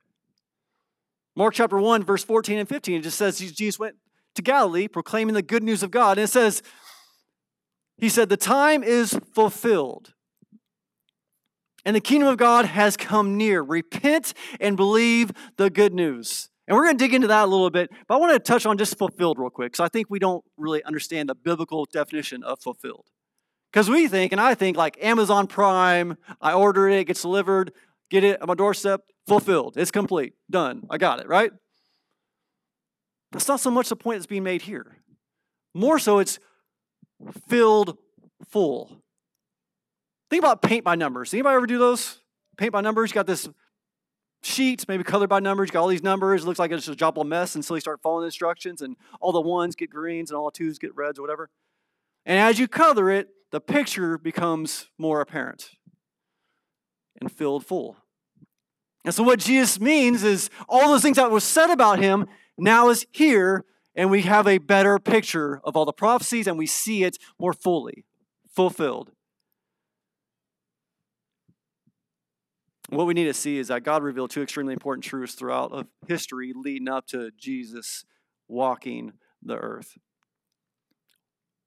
Mark 1.35 1.55
chapter 1.55 1.79
1, 1.79 2.05
verse 2.05 2.25
14 2.25 2.59
and 2.59 2.69
15, 2.69 3.01
it 3.01 3.03
just 3.03 3.19
says 3.19 3.39
Jesus 3.39 3.79
went 3.79 3.97
to 4.35 4.43
Galilee 4.43 4.89
proclaiming 4.89 5.35
the 5.35 5.43
good 5.43 5.63
news 5.63 5.83
of 5.83 5.91
God. 5.91 6.19
And 6.19 6.25
it 6.25 6.29
says, 6.29 6.63
he 8.03 8.09
said, 8.09 8.29
The 8.29 8.37
time 8.37 8.83
is 8.83 9.17
fulfilled, 9.33 10.13
and 11.85 11.95
the 11.95 12.01
kingdom 12.01 12.29
of 12.29 12.37
God 12.37 12.65
has 12.65 12.97
come 12.97 13.37
near. 13.37 13.63
Repent 13.63 14.35
and 14.61 14.77
believe 14.77 15.31
the 15.57 15.71
good 15.71 15.95
news. 15.95 16.49
And 16.67 16.77
we're 16.77 16.85
going 16.85 16.99
to 16.99 17.05
dig 17.05 17.15
into 17.15 17.29
that 17.29 17.45
a 17.45 17.47
little 17.47 17.71
bit, 17.71 17.91
but 18.09 18.17
I 18.17 18.19
want 18.19 18.33
to 18.33 18.41
touch 18.41 18.67
on 18.67 18.77
just 18.77 18.99
fulfilled 18.99 19.39
real 19.39 19.51
quick, 19.51 19.71
because 19.71 19.85
I 19.85 19.89
think 19.89 20.09
we 20.11 20.19
don't 20.19 20.45
really 20.57 20.83
understand 20.83 21.29
the 21.29 21.37
biblical 21.37 21.85
definition 21.93 22.43
of 22.43 22.61
fulfilled. 22.61 23.07
Because 23.73 23.89
we 23.89 24.09
think, 24.09 24.33
and 24.33 24.41
I 24.41 24.57
think, 24.57 24.77
like 24.77 24.99
Amazon 25.01 25.47
Prime, 25.47 26.17
I 26.41 26.55
order 26.55 26.89
it, 26.89 26.99
it 26.99 27.05
gets 27.05 27.23
delivered, 27.23 27.73
get 28.11 28.25
it 28.25 28.43
on 28.43 28.49
my 28.49 28.55
doorstep, 28.55 29.03
fulfilled. 29.29 29.77
It's 29.77 29.93
complete, 29.93 30.33
done. 30.51 30.83
I 30.91 30.99
got 30.99 31.21
it, 31.21 31.29
right? 31.29 31.53
That's 33.31 33.47
not 33.47 33.61
so 33.61 33.71
much 33.71 33.91
the 33.91 33.97
point 33.97 34.19
that's 34.19 34.27
being 34.27 34.43
made 34.43 34.63
here. 34.63 34.97
More 35.73 36.01
so, 36.01 36.19
it's 36.19 36.41
filled 37.49 37.97
full. 38.49 39.03
Think 40.31 40.43
about 40.43 40.63
paint 40.63 40.85
by 40.85 40.95
numbers. 40.95 41.33
Anybody 41.35 41.57
ever 41.57 41.67
do 41.67 41.79
those? 41.79 42.21
Paint 42.57 42.73
by 42.73 42.81
numbers. 42.81 43.11
You 43.11 43.15
got 43.15 43.27
this 43.27 43.49
sheet, 44.43 44.87
maybe 44.89 45.05
colored 45.05 45.29
by 45.29 45.41
numbers. 45.41 45.69
You 45.69 45.73
got 45.73 45.83
all 45.83 45.89
these 45.89 46.03
numbers. 46.03 46.43
It 46.43 46.47
looks 46.47 46.59
like 46.59 46.71
it's 46.71 46.89
a 46.89 46.97
jumble 46.97 47.25
mess 47.25 47.55
until 47.55 47.77
you 47.77 47.81
start 47.81 48.01
following 48.03 48.25
instructions, 48.25 48.83
and 48.83 48.97
all 49.21 49.33
the 49.33 49.41
ones 49.41 49.77
get 49.77 49.91
greens 49.91 50.31
and 50.31 50.39
all 50.39 50.47
the 50.47 50.57
twos 50.57 50.79
get 50.79 50.95
reds 50.97 51.19
or 51.19 51.23
whatever. 51.23 51.51
And 52.25 52.39
as 52.39 52.59
you 52.59 52.69
color 52.69 53.11
it, 53.11 53.29
the 53.51 53.61
picture 53.61 54.17
becomes 54.17 54.89
more 54.99 55.21
apparent 55.21 55.71
and 57.21 57.31
filled 57.31 57.67
full. 57.67 57.97
And 59.05 59.15
so, 59.15 59.23
what 59.23 59.41
Jesus 59.41 59.81
means 59.81 60.23
is 60.23 60.49
all 60.69 60.89
those 60.89 61.03
things 61.03 61.17
that 61.17 61.31
were 61.31 61.41
said 61.41 61.71
about 61.71 61.99
him 61.99 62.27
now 62.57 62.89
is 62.89 63.07
here 63.11 63.65
and 63.95 64.11
we 64.11 64.23
have 64.23 64.47
a 64.47 64.59
better 64.59 64.99
picture 64.99 65.61
of 65.65 65.77
all 65.77 65.85
the 65.85 65.93
prophecies 65.93 66.47
and 66.47 66.59
we 66.59 66.67
see 66.67 67.05
it 67.05 67.19
more 67.39 67.53
fully 67.53 68.05
fulfilled. 68.55 69.11
What 72.89 73.07
we 73.07 73.15
need 73.15 73.25
to 73.25 73.35
see 73.35 73.59
is 73.59 73.69
that 73.69 73.85
God 73.85 74.03
revealed 74.03 74.31
two 74.31 74.43
extremely 74.43 74.75
important 74.75 75.05
truths 75.05 75.35
throughout 75.35 75.73
of 75.73 75.87
history 76.09 76.53
leading 76.55 76.89
up 76.89 77.07
to 77.09 77.31
Jesus 77.39 78.05
walking 78.49 79.13
the 79.43 79.57
earth. 79.57 79.97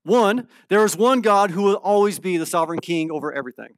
One, 0.03 0.47
there 0.69 0.85
is 0.85 0.95
one 0.95 1.21
God 1.21 1.49
who 1.49 1.63
will 1.63 1.75
always 1.75 2.19
be 2.19 2.37
the 2.37 2.45
sovereign 2.45 2.79
king 2.79 3.09
over 3.09 3.33
everything. 3.33 3.75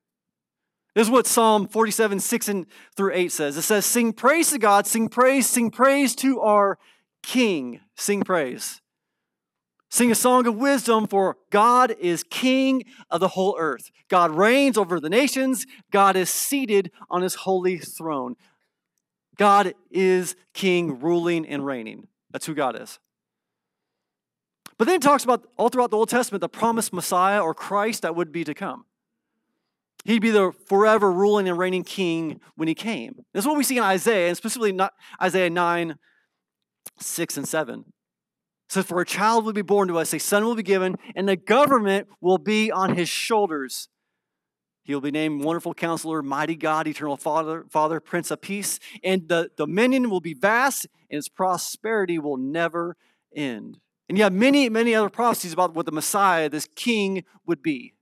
This 0.94 1.08
is 1.08 1.12
what 1.12 1.26
Psalm 1.26 1.68
47, 1.68 2.20
6 2.20 2.48
and 2.50 2.66
through 2.98 3.14
8 3.14 3.32
says. 3.32 3.56
It 3.56 3.62
says, 3.62 3.86
Sing 3.86 4.12
praise 4.12 4.50
to 4.50 4.58
God, 4.58 4.86
sing 4.86 5.08
praise, 5.08 5.48
sing 5.48 5.72
praise 5.72 6.16
to 6.16 6.42
our 6.42 6.78
King. 7.28 7.82
Sing 7.98 8.24
praise. 8.24 8.82
Sing 9.90 10.10
a 10.10 10.16
song 10.16 10.48
of 10.48 10.56
wisdom, 10.56 11.08
for 11.08 11.36
God 11.50 11.94
is 12.00 12.24
king 12.24 12.86
of 13.10 13.20
the 13.20 13.28
whole 13.28 13.58
earth. 13.60 13.92
God 14.08 14.32
reigns 14.32 14.78
over 14.78 14.98
the 15.02 15.10
nations. 15.10 15.66
God 15.92 16.16
is 16.16 16.30
seated 16.30 16.90
on 17.10 17.24
his 17.24 17.36
holy 17.36 17.80
throne. 17.80 18.36
God 19.38 19.74
is 19.92 20.38
king, 20.54 21.02
ruling 21.02 21.46
and 21.46 21.66
reigning. 21.66 22.08
That's 22.32 22.46
who 22.46 22.54
God 22.54 22.82
is. 22.82 22.98
But 24.78 24.86
then 24.86 24.96
it 24.96 25.02
talks 25.02 25.26
about 25.26 25.48
all 25.58 25.68
throughout 25.68 25.92
the 25.92 25.98
Old 25.98 26.10
Testament 26.10 26.40
the 26.40 26.48
promised 26.48 26.94
Messiah 26.94 27.42
or 27.42 27.54
Christ 27.54 28.04
that 28.04 28.16
would 28.16 28.32
be 28.32 28.46
to 28.46 28.54
come. 28.54 28.86
He'd 30.06 30.22
be 30.22 30.32
the 30.32 30.54
forever 30.68 31.12
ruling 31.12 31.50
and 31.50 31.58
reigning 31.58 31.84
king 31.84 32.40
when 32.56 32.70
he 32.70 32.74
came. 32.74 33.26
This 33.34 33.44
is 33.44 33.48
what 33.48 33.58
we 33.58 33.66
see 33.66 33.78
in 33.78 33.84
Isaiah, 33.84 34.30
and 34.30 34.38
specifically 34.38 34.72
not 34.72 34.94
Isaiah 35.22 35.50
9, 35.50 35.98
6 37.00 37.38
and 37.38 37.48
7. 37.48 37.80
It 37.80 38.74
says, 38.74 38.86
For 38.86 39.02
a 39.02 39.06
child 39.06 39.46
will 39.46 39.54
be 39.54 39.62
born 39.62 39.88
to 39.88 39.98
us, 39.98 40.14
a 40.14 40.20
son 40.20 40.46
will 40.46 40.56
be 40.56 40.64
given, 40.64 40.96
and 41.16 41.28
the 41.28 41.36
government 41.36 42.08
will 42.22 42.38
be 42.38 42.72
on 42.72 42.96
his 42.96 43.10
shoulders. 43.10 43.90
He 44.84 44.94
will 44.94 45.02
be 45.02 45.12
named 45.12 45.44
Wonderful 45.44 45.74
Counselor, 45.74 46.22
Mighty 46.22 46.56
God, 46.56 46.88
Eternal 46.88 47.18
Father, 47.18 47.66
Father, 47.70 48.00
Prince 48.00 48.32
of 48.32 48.42
Peace, 48.42 48.80
and 49.04 49.28
the 49.28 49.52
dominion 49.58 50.10
will 50.10 50.22
be 50.22 50.34
vast, 50.34 50.88
and 51.10 51.18
its 51.18 51.28
prosperity 51.28 52.20
will 52.20 52.38
never 52.38 52.96
end. 53.36 53.80
And 54.08 54.18
you 54.18 54.24
have 54.24 54.34
many, 54.34 54.70
many 54.70 54.96
other 54.96 55.10
prophecies 55.10 55.52
about 55.52 55.74
what 55.74 55.86
the 55.86 55.92
Messiah, 55.92 56.50
this 56.50 56.68
king, 56.76 57.26
would 57.46 57.62
be. 57.62 57.94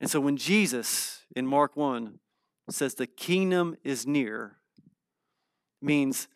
And 0.00 0.10
so 0.10 0.20
when 0.20 0.36
Jesus 0.36 1.24
in 1.34 1.46
Mark 1.46 1.76
1 1.76 2.18
says 2.70 2.94
the 2.94 3.06
kingdom 3.06 3.76
is 3.84 4.06
near, 4.06 4.58
means 5.80 6.28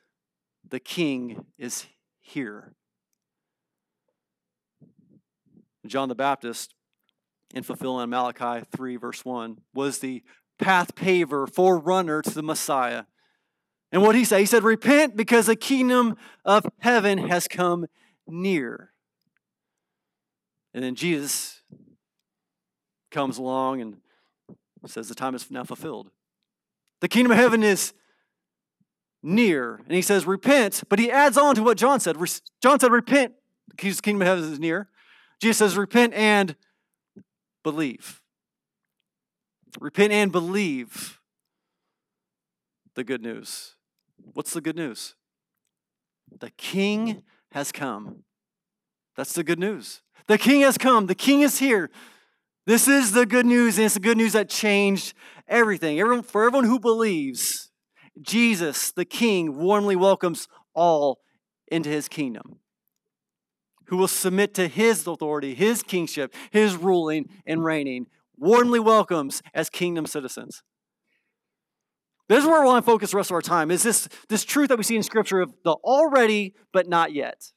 the 0.71 0.81
king 0.81 1.45
is 1.59 1.87
here. 2.21 2.75
John 5.87 6.09
the 6.09 6.15
Baptist, 6.15 6.75
in 7.55 7.63
fulfilling 7.63 8.11
Malachi 8.11 8.65
3, 8.75 8.97
verse 8.97 9.25
1, 9.25 9.59
was 9.75 9.99
the 9.99 10.23
path 10.59 10.95
paver, 10.95 11.53
forerunner 11.53 12.23
to 12.23 12.31
the 12.31 12.43
Messiah. 12.43 13.05
And 13.91 14.03
what 14.03 14.15
he 14.15 14.25
said? 14.25 14.39
He 14.39 14.47
said, 14.47 14.63
Repent 14.63 15.17
because 15.17 15.47
the 15.47 15.57
kingdom 15.57 16.17
of 16.45 16.65
heaven 16.79 17.19
has 17.29 17.49
come 17.49 17.87
near. 18.29 18.93
And 20.73 20.85
then 20.85 20.95
Jesus 20.95 21.63
comes 23.11 23.39
along 23.39 23.81
and 23.81 23.97
says, 24.87 25.09
The 25.09 25.15
time 25.15 25.35
is 25.35 25.51
now 25.51 25.65
fulfilled. 25.65 26.11
The 27.01 27.09
kingdom 27.09 27.33
of 27.33 27.39
heaven 27.39 27.63
is 27.63 27.93
near. 29.23 29.77
And 29.87 29.95
he 29.95 30.03
says, 30.03 30.27
repent, 30.27 30.83
but 30.89 30.99
he 30.99 31.11
adds 31.11 31.37
on 31.37 31.55
to 31.55 31.63
what 31.63 31.77
John 31.77 32.01
said. 32.01 32.17
John 32.63 32.81
said, 32.81 32.93
repent, 32.93 33.35
the 33.69 33.77
kingdom 33.77 34.23
of 34.23 34.29
heaven 34.29 34.53
is 34.53 34.59
near. 34.59 34.89
Jesus 35.41 35.59
says, 35.59 35.77
repent 35.77 36.15
and 36.15 36.57
believe. 37.63 38.21
Repent 39.79 40.13
and 40.13 40.33
believe 40.33 41.21
the 42.95 43.05
good 43.05 43.23
news. 43.23 43.77
What's 44.33 44.53
the 44.53 44.61
good 44.61 44.77
news? 44.77 45.15
The 46.39 46.51
king 46.51 47.23
has 47.53 47.73
come. 47.73 48.25
That's 49.17 49.33
the 49.33 49.45
good 49.45 49.59
news. 49.59 50.03
The 50.27 50.39
king 50.39 50.61
has 50.63 50.79
come. 50.79 51.07
The 51.07 51.15
king 51.15 51.41
is 51.41 51.59
here. 51.59 51.91
This 52.67 52.87
is 52.87 53.13
the 53.13 53.27
good 53.27 53.47
news, 53.47 53.79
and 53.79 53.87
it's 53.87 53.95
the 53.95 54.01
good 54.01 54.17
news 54.17 54.35
that 54.35 54.49
changed 54.49 55.15
everything. 55.49 55.99
Everyone, 55.99 56.23
for 56.23 56.45
everyone 56.45 56.69
who 56.69 56.79
believes, 56.79 57.70
Jesus, 58.21 58.93
the 58.93 59.05
King, 59.05 59.57
warmly 59.57 59.97
welcomes 59.97 60.49
all 60.75 61.21
into 61.69 61.89
his 61.89 62.09
kingdom, 62.09 62.57
who 63.87 63.97
will 63.97 64.09
submit 64.09 64.55
to 64.55 64.69
his 64.69 65.07
authority, 65.07 65.55
his 65.55 65.83
kingship, 65.83 66.35
his 66.51 66.77
ruling 66.77 67.29
and 67.47 67.65
reigning, 67.65 68.07
warmly 68.37 68.81
welcomes 68.81 69.43
as 69.55 69.71
kingdom 69.71 70.07
citizens. 70.07 70.63
This 72.29 72.45
is 72.45 72.47
where 72.47 72.61
we 72.61 72.67
want 72.67 72.85
to 72.85 72.91
focus 72.91 73.11
the 73.11 73.17
rest 73.17 73.31
of 73.31 73.35
our 73.35 73.43
time, 73.43 73.71
is 73.71 73.83
this, 73.83 74.09
this 74.29 74.45
truth 74.45 74.69
that 74.69 74.79
we 74.79 74.85
see 74.85 74.97
in 74.97 75.03
Scripture 75.03 75.41
of 75.41 75.53
the 75.65 75.73
already 75.73 76.55
but 76.73 76.89
not 76.89 77.13
yet. 77.13 77.53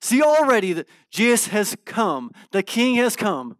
See 0.00 0.22
already 0.22 0.72
that 0.74 0.88
Jesus 1.10 1.48
has 1.48 1.76
come, 1.84 2.30
the 2.52 2.62
King 2.62 2.94
has 2.96 3.16
come, 3.16 3.56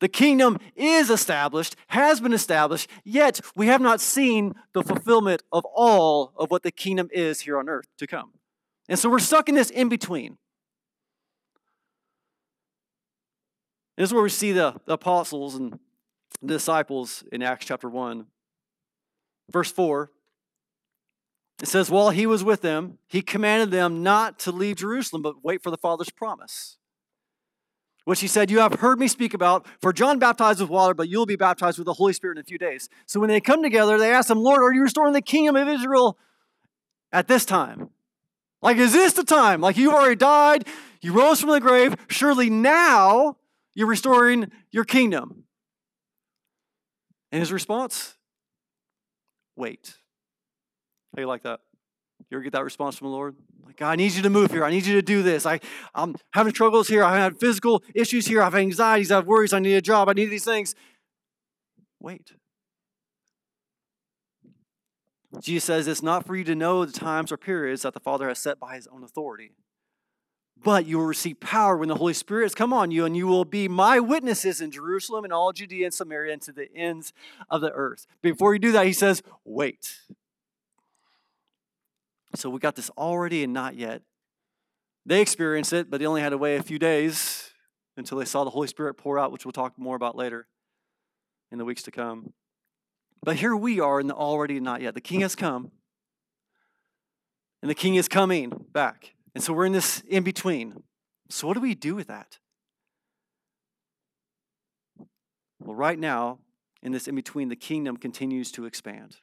the 0.00 0.08
kingdom 0.08 0.58
is 0.76 1.10
established, 1.10 1.76
has 1.88 2.20
been 2.20 2.32
established, 2.32 2.90
yet 3.04 3.40
we 3.56 3.66
have 3.68 3.80
not 3.80 4.00
seen 4.00 4.54
the 4.72 4.82
fulfillment 4.82 5.42
of 5.52 5.64
all 5.74 6.32
of 6.36 6.50
what 6.50 6.62
the 6.62 6.72
kingdom 6.72 7.08
is 7.12 7.42
here 7.42 7.58
on 7.58 7.68
earth 7.68 7.86
to 7.98 8.06
come. 8.06 8.32
And 8.88 8.98
so 8.98 9.08
we're 9.08 9.18
stuck 9.18 9.48
in 9.48 9.54
this 9.54 9.70
in 9.70 9.88
between. 9.88 10.38
this 13.96 14.08
is 14.08 14.14
where 14.14 14.24
we 14.24 14.28
see 14.28 14.50
the, 14.50 14.80
the 14.86 14.94
apostles 14.94 15.54
and 15.54 15.78
the 16.42 16.54
disciples 16.54 17.22
in 17.30 17.42
Acts 17.42 17.66
chapter 17.66 17.88
1. 17.88 18.26
Verse 19.50 19.70
4 19.70 20.10
it 21.62 21.68
says, 21.68 21.90
While 21.90 22.10
he 22.10 22.26
was 22.26 22.42
with 22.42 22.62
them, 22.62 22.98
he 23.06 23.22
commanded 23.22 23.70
them 23.70 24.02
not 24.02 24.38
to 24.40 24.52
leave 24.52 24.76
Jerusalem, 24.76 25.22
but 25.22 25.44
wait 25.44 25.62
for 25.62 25.70
the 25.70 25.76
Father's 25.76 26.10
promise. 26.10 26.78
Which 28.04 28.20
he 28.20 28.26
said, 28.26 28.50
You 28.50 28.58
have 28.58 28.80
heard 28.80 28.98
me 28.98 29.08
speak 29.08 29.34
about, 29.34 29.66
for 29.80 29.92
John 29.92 30.18
baptized 30.18 30.60
with 30.60 30.70
water, 30.70 30.94
but 30.94 31.08
you'll 31.08 31.26
be 31.26 31.36
baptized 31.36 31.78
with 31.78 31.86
the 31.86 31.94
Holy 31.94 32.12
Spirit 32.12 32.36
in 32.36 32.42
a 32.42 32.44
few 32.44 32.58
days. 32.58 32.88
So 33.06 33.18
when 33.18 33.28
they 33.28 33.40
come 33.40 33.62
together, 33.62 33.98
they 33.98 34.12
ask 34.12 34.30
him, 34.30 34.42
Lord, 34.42 34.62
are 34.62 34.72
you 34.72 34.82
restoring 34.82 35.14
the 35.14 35.22
kingdom 35.22 35.56
of 35.56 35.68
Israel 35.68 36.18
at 37.12 37.28
this 37.28 37.44
time? 37.44 37.90
Like, 38.60 38.76
is 38.76 38.92
this 38.92 39.12
the 39.14 39.24
time? 39.24 39.60
Like, 39.60 39.76
you've 39.76 39.94
already 39.94 40.16
died, 40.16 40.66
you 41.00 41.12
rose 41.12 41.40
from 41.40 41.50
the 41.50 41.60
grave. 41.60 41.94
Surely 42.08 42.48
now 42.48 43.36
you're 43.74 43.86
restoring 43.86 44.50
your 44.70 44.84
kingdom. 44.84 45.44
And 47.30 47.40
his 47.40 47.52
response? 47.52 48.14
Wait. 49.56 49.94
How 51.14 51.20
you 51.20 51.28
like 51.28 51.42
that? 51.42 51.60
You 52.30 52.36
ever 52.36 52.42
get 52.44 52.52
that 52.52 52.64
response 52.64 52.96
from 52.96 53.08
the 53.08 53.12
Lord? 53.12 53.36
Like, 53.64 53.76
God, 53.76 53.90
I 53.90 53.96
need 53.96 54.12
you 54.12 54.22
to 54.22 54.30
move 54.30 54.50
here. 54.50 54.64
I 54.64 54.70
need 54.70 54.86
you 54.86 54.94
to 54.94 55.02
do 55.02 55.22
this. 55.22 55.46
I, 55.46 55.60
I'm 55.94 56.16
having 56.32 56.52
struggles 56.52 56.88
here. 56.88 57.04
I 57.04 57.18
have 57.18 57.38
physical 57.38 57.82
issues 57.94 58.26
here. 58.26 58.40
I 58.40 58.44
have 58.44 58.54
anxieties. 58.54 59.10
I 59.10 59.16
have 59.16 59.26
worries. 59.26 59.52
I 59.52 59.58
need 59.58 59.74
a 59.74 59.82
job. 59.82 60.08
I 60.08 60.12
need 60.12 60.26
these 60.26 60.44
things. 60.44 60.74
Wait. 62.00 62.32
Jesus 65.40 65.64
says 65.64 65.88
it's 65.88 66.02
not 66.02 66.26
for 66.26 66.36
you 66.36 66.44
to 66.44 66.54
know 66.54 66.84
the 66.84 66.92
times 66.92 67.32
or 67.32 67.36
periods 67.36 67.82
that 67.82 67.94
the 67.94 68.00
Father 68.00 68.28
has 68.28 68.38
set 68.38 68.60
by 68.60 68.76
his 68.76 68.86
own 68.86 69.02
authority. 69.02 69.52
But 70.62 70.86
you 70.86 70.98
will 70.98 71.06
receive 71.06 71.40
power 71.40 71.76
when 71.76 71.88
the 71.88 71.96
Holy 71.96 72.14
Spirit 72.14 72.44
has 72.44 72.54
come 72.54 72.72
on 72.72 72.90
you, 72.90 73.04
and 73.04 73.16
you 73.16 73.26
will 73.26 73.44
be 73.44 73.68
my 73.68 74.00
witnesses 74.00 74.60
in 74.60 74.70
Jerusalem 74.70 75.24
and 75.24 75.32
all 75.32 75.52
Judea 75.52 75.86
and 75.86 75.94
Samaria 75.94 76.32
and 76.32 76.42
to 76.42 76.52
the 76.52 76.74
ends 76.74 77.12
of 77.50 77.60
the 77.60 77.72
earth. 77.72 78.06
Before 78.22 78.54
you 78.54 78.60
do 78.60 78.72
that, 78.72 78.86
he 78.86 78.92
says, 78.92 79.22
wait. 79.44 79.98
So 82.34 82.50
we 82.50 82.58
got 82.58 82.76
this 82.76 82.90
already 82.90 83.44
and 83.44 83.52
not 83.52 83.76
yet. 83.76 84.02
They 85.06 85.20
experienced 85.20 85.72
it, 85.72 85.90
but 85.90 86.00
they 86.00 86.06
only 86.06 86.20
had 86.20 86.30
to 86.30 86.38
wait 86.38 86.56
a 86.56 86.62
few 86.62 86.78
days 86.78 87.50
until 87.96 88.18
they 88.18 88.24
saw 88.24 88.44
the 88.44 88.50
Holy 88.50 88.66
Spirit 88.66 88.94
pour 88.94 89.18
out, 89.18 89.30
which 89.30 89.44
we'll 89.44 89.52
talk 89.52 89.78
more 89.78 89.96
about 89.96 90.16
later 90.16 90.46
in 91.52 91.58
the 91.58 91.64
weeks 91.64 91.82
to 91.84 91.90
come. 91.90 92.32
But 93.22 93.36
here 93.36 93.54
we 93.54 93.80
are 93.80 94.00
in 94.00 94.06
the 94.06 94.14
already 94.14 94.56
and 94.56 94.64
not 94.64 94.82
yet. 94.82 94.94
The 94.94 95.00
king 95.00 95.20
has 95.20 95.34
come, 95.34 95.70
and 97.62 97.70
the 97.70 97.74
king 97.74 97.94
is 97.94 98.08
coming 98.08 98.66
back. 98.72 99.14
And 99.34 99.42
so 99.42 99.52
we're 99.52 99.66
in 99.66 99.72
this 99.72 100.02
in 100.08 100.22
between. 100.22 100.82
So, 101.30 101.46
what 101.46 101.54
do 101.54 101.60
we 101.60 101.74
do 101.74 101.94
with 101.94 102.08
that? 102.08 102.38
Well, 105.58 105.74
right 105.74 105.98
now, 105.98 106.38
in 106.82 106.92
this 106.92 107.08
in 107.08 107.14
between, 107.14 107.48
the 107.48 107.56
kingdom 107.56 107.96
continues 107.96 108.52
to 108.52 108.66
expand. 108.66 109.16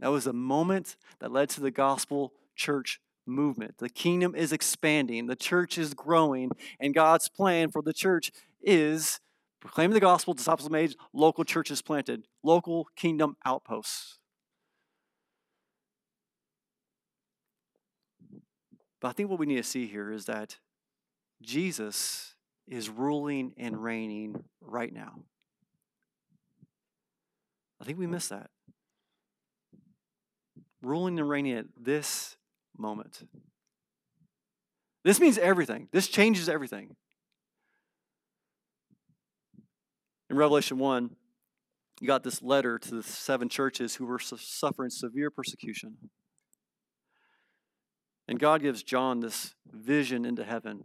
That 0.00 0.10
was 0.10 0.26
a 0.26 0.32
moment 0.32 0.96
that 1.20 1.32
led 1.32 1.48
to 1.50 1.60
the 1.60 1.70
gospel 1.70 2.32
church 2.54 3.00
movement. 3.26 3.78
The 3.78 3.88
kingdom 3.88 4.34
is 4.34 4.52
expanding, 4.52 5.26
the 5.26 5.36
church 5.36 5.78
is 5.78 5.94
growing, 5.94 6.50
and 6.80 6.94
God's 6.94 7.28
plan 7.28 7.70
for 7.70 7.82
the 7.82 7.92
church 7.92 8.30
is 8.62 9.20
proclaiming 9.60 9.94
the 9.94 10.00
gospel, 10.00 10.34
disciples 10.34 10.68
made, 10.68 10.94
local 11.12 11.44
churches 11.44 11.80
planted, 11.80 12.26
local 12.42 12.86
kingdom 12.96 13.36
outposts. 13.46 14.18
But 19.00 19.08
I 19.08 19.12
think 19.12 19.30
what 19.30 19.38
we 19.38 19.46
need 19.46 19.56
to 19.56 19.62
see 19.62 19.86
here 19.86 20.10
is 20.10 20.26
that 20.26 20.58
Jesus 21.42 22.34
is 22.66 22.88
ruling 22.88 23.52
and 23.56 23.82
reigning 23.82 24.44
right 24.60 24.92
now. 24.92 25.20
I 27.80 27.84
think 27.84 27.98
we 27.98 28.06
miss 28.06 28.28
that 28.28 28.50
ruling 30.84 31.18
and 31.18 31.28
reigning 31.28 31.56
at 31.56 31.66
this 31.80 32.36
moment. 32.76 33.22
This 35.04 35.20
means 35.20 35.38
everything. 35.38 35.88
This 35.92 36.08
changes 36.08 36.48
everything. 36.48 36.96
In 40.30 40.36
Revelation 40.36 40.78
1, 40.78 41.10
you 42.00 42.06
got 42.06 42.24
this 42.24 42.42
letter 42.42 42.78
to 42.78 42.94
the 42.94 43.02
seven 43.02 43.48
churches 43.48 43.96
who 43.96 44.06
were 44.06 44.18
suffering 44.18 44.90
severe 44.90 45.30
persecution. 45.30 45.96
And 48.26 48.38
God 48.40 48.62
gives 48.62 48.82
John 48.82 49.20
this 49.20 49.54
vision 49.70 50.24
into 50.24 50.44
heaven. 50.44 50.84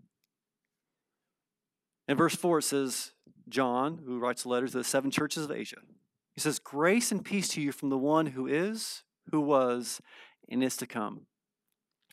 In 2.07 2.17
verse 2.17 2.35
4, 2.35 2.59
it 2.59 2.63
says, 2.63 3.13
John, 3.47 4.01
who 4.05 4.19
writes 4.19 4.43
the 4.43 4.49
letter 4.49 4.67
to 4.67 4.77
the 4.77 4.83
seven 4.83 5.09
churches 5.09 5.45
of 5.45 5.51
Asia, 5.51 5.77
he 6.35 6.41
says, 6.41 6.59
Grace 6.59 7.11
and 7.11 7.23
peace 7.23 7.47
to 7.49 7.61
you 7.61 7.71
from 7.71 7.89
the 7.89 7.97
one 7.97 8.27
who 8.27 8.47
is, 8.47 9.03
who 9.31 9.41
was, 9.41 10.01
and 10.49 10.63
is 10.63 10.77
to 10.77 10.87
come. 10.87 11.21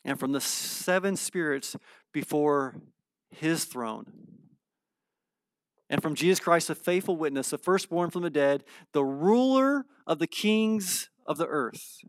And 0.05 0.19
from 0.19 0.31
the 0.31 0.41
seven 0.41 1.15
spirits 1.15 1.75
before 2.13 2.75
his 3.29 3.65
throne. 3.65 4.05
And 5.89 6.01
from 6.01 6.15
Jesus 6.15 6.39
Christ, 6.39 6.69
a 6.69 6.75
faithful 6.75 7.15
witness, 7.15 7.49
the 7.49 7.57
firstborn 7.57 8.09
from 8.09 8.23
the 8.23 8.29
dead, 8.29 8.63
the 8.91 9.05
ruler 9.05 9.85
of 10.05 10.19
the 10.19 10.27
kings 10.27 11.09
of 11.25 11.37
the 11.37 11.47
earth. 11.47 11.99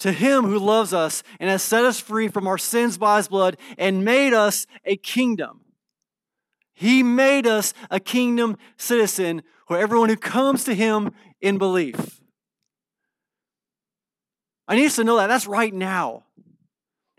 To 0.00 0.12
him 0.12 0.44
who 0.44 0.58
loves 0.58 0.92
us 0.92 1.22
and 1.40 1.48
has 1.50 1.62
set 1.62 1.84
us 1.84 2.00
free 2.00 2.28
from 2.28 2.46
our 2.46 2.58
sins 2.58 2.98
by 2.98 3.18
his 3.18 3.28
blood 3.28 3.56
and 3.78 4.04
made 4.04 4.32
us 4.32 4.66
a 4.84 4.96
kingdom. 4.96 5.60
He 6.74 7.02
made 7.02 7.46
us 7.46 7.72
a 7.90 7.98
kingdom 7.98 8.58
citizen 8.76 9.42
for 9.66 9.78
everyone 9.78 10.10
who 10.10 10.16
comes 10.16 10.64
to 10.64 10.74
him 10.74 11.12
in 11.40 11.56
belief. 11.56 12.15
I 14.68 14.76
need 14.76 14.86
us 14.86 14.96
to 14.96 15.04
know 15.04 15.16
that. 15.16 15.28
That's 15.28 15.46
right 15.46 15.72
now. 15.72 16.24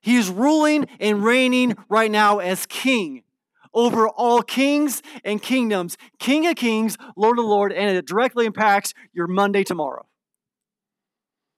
He 0.02 0.16
is 0.16 0.30
ruling 0.30 0.88
and 1.00 1.24
reigning 1.24 1.76
right 1.90 2.12
now 2.12 2.40
as 2.40 2.66
king 2.66 3.24
over 3.74 4.08
all 4.10 4.42
kings 4.42 5.04
and 5.24 5.42
kingdoms, 5.42 5.98
King 6.20 6.48
of 6.48 6.56
kings, 6.56 6.98
Lord 7.16 7.38
of 7.38 7.46
Lord, 7.46 7.72
and 7.72 7.96
it 7.96 8.08
directly 8.08 8.46
impacts 8.46 8.94
your 9.14 9.28
Monday 9.28 9.64
tomorrow 9.64 10.08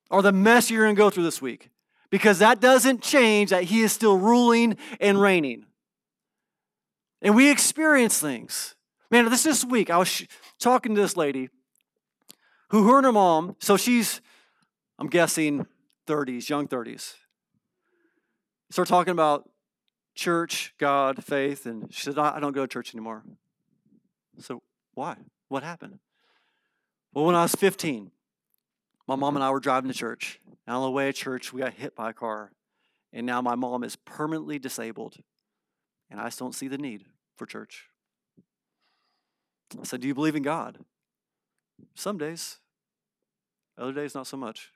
or 0.10 0.22
the 0.22 0.32
mess 0.32 0.70
you're 0.70 0.84
going 0.84 0.96
to 0.96 1.00
go 1.00 1.10
through 1.10 1.24
this 1.24 1.42
week 1.42 1.70
because 2.10 2.40
that 2.40 2.60
doesn't 2.60 3.02
change 3.02 3.52
that 3.52 3.64
He 3.66 3.82
is 3.82 3.94
still 3.94 4.18
ruling 4.18 4.78
and 5.00 5.22
reigning. 5.22 5.66
And 7.22 7.36
we 7.36 7.50
experience 7.52 8.20
things. 8.20 8.76
Man, 9.12 9.30
this 9.30 9.44
this 9.44 9.64
week, 9.64 9.90
I 9.90 9.98
was 9.98 10.08
sh- 10.08 10.26
talking 10.60 10.96
to 10.96 11.02
this 11.02 11.18
lady 11.18 11.50
who 12.70 12.88
her 12.88 12.98
and 12.98 13.06
her 13.06 13.12
mom, 13.12 13.56
so 13.60 13.78
she's, 13.78 14.22
I'm 14.98 15.08
guessing, 15.08 15.66
30s, 16.10 16.50
young 16.50 16.68
30s. 16.68 17.14
Start 18.72 18.88
talking 18.88 19.12
about 19.12 19.48
church, 20.16 20.74
God, 20.80 21.24
faith, 21.24 21.68
and 21.68 21.94
she 21.94 22.02
said, 22.02 22.18
I 22.18 22.40
don't 22.40 22.54
go 22.54 22.64
to 22.66 22.68
church 22.68 22.96
anymore. 22.96 23.24
So, 24.40 24.64
why? 24.96 25.18
What 25.50 25.64
happened? 25.64 26.00
Well, 27.14 27.26
when 27.26 27.36
I 27.36 27.44
was 27.44 27.54
15, 27.54 28.12
my 29.08 29.16
mom 29.16 29.36
and 29.36 29.44
I 29.44 29.52
were 29.52 29.60
driving 29.60 29.92
to 29.92 29.98
church. 29.98 30.40
And 30.66 30.76
on 30.76 30.84
the 30.84 30.92
way 30.92 31.06
to 31.06 31.14
church, 31.14 31.54
we 31.54 31.62
got 31.62 31.74
hit 31.74 31.96
by 31.96 32.10
a 32.10 32.14
car. 32.14 32.52
And 33.14 33.26
now 33.26 33.42
my 33.42 33.56
mom 33.56 33.84
is 33.84 33.96
permanently 33.96 34.60
disabled. 34.60 35.18
And 36.10 36.20
I 36.20 36.26
just 36.26 36.40
don't 36.40 36.56
see 36.56 36.68
the 36.68 36.78
need 36.78 37.06
for 37.38 37.46
church. 37.46 37.86
I 39.80 39.84
said, 39.84 40.02
Do 40.02 40.08
you 40.08 40.16
believe 40.16 40.36
in 40.36 40.44
God? 40.44 40.80
Some 41.96 42.18
days. 42.18 42.58
Other 43.78 43.94
days, 43.94 44.14
not 44.14 44.28
so 44.28 44.38
much. 44.38 44.72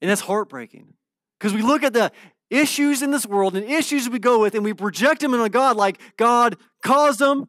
And 0.00 0.10
that's 0.10 0.20
heartbreaking. 0.20 0.94
Because 1.38 1.54
we 1.54 1.62
look 1.62 1.82
at 1.82 1.92
the 1.92 2.12
issues 2.50 3.02
in 3.02 3.10
this 3.10 3.26
world 3.26 3.56
and 3.56 3.68
issues 3.68 4.08
we 4.08 4.18
go 4.18 4.40
with 4.40 4.54
and 4.54 4.64
we 4.64 4.74
project 4.74 5.20
them 5.20 5.34
on 5.34 5.48
God 5.50 5.76
like 5.76 6.00
God 6.16 6.56
caused 6.82 7.18
them 7.18 7.48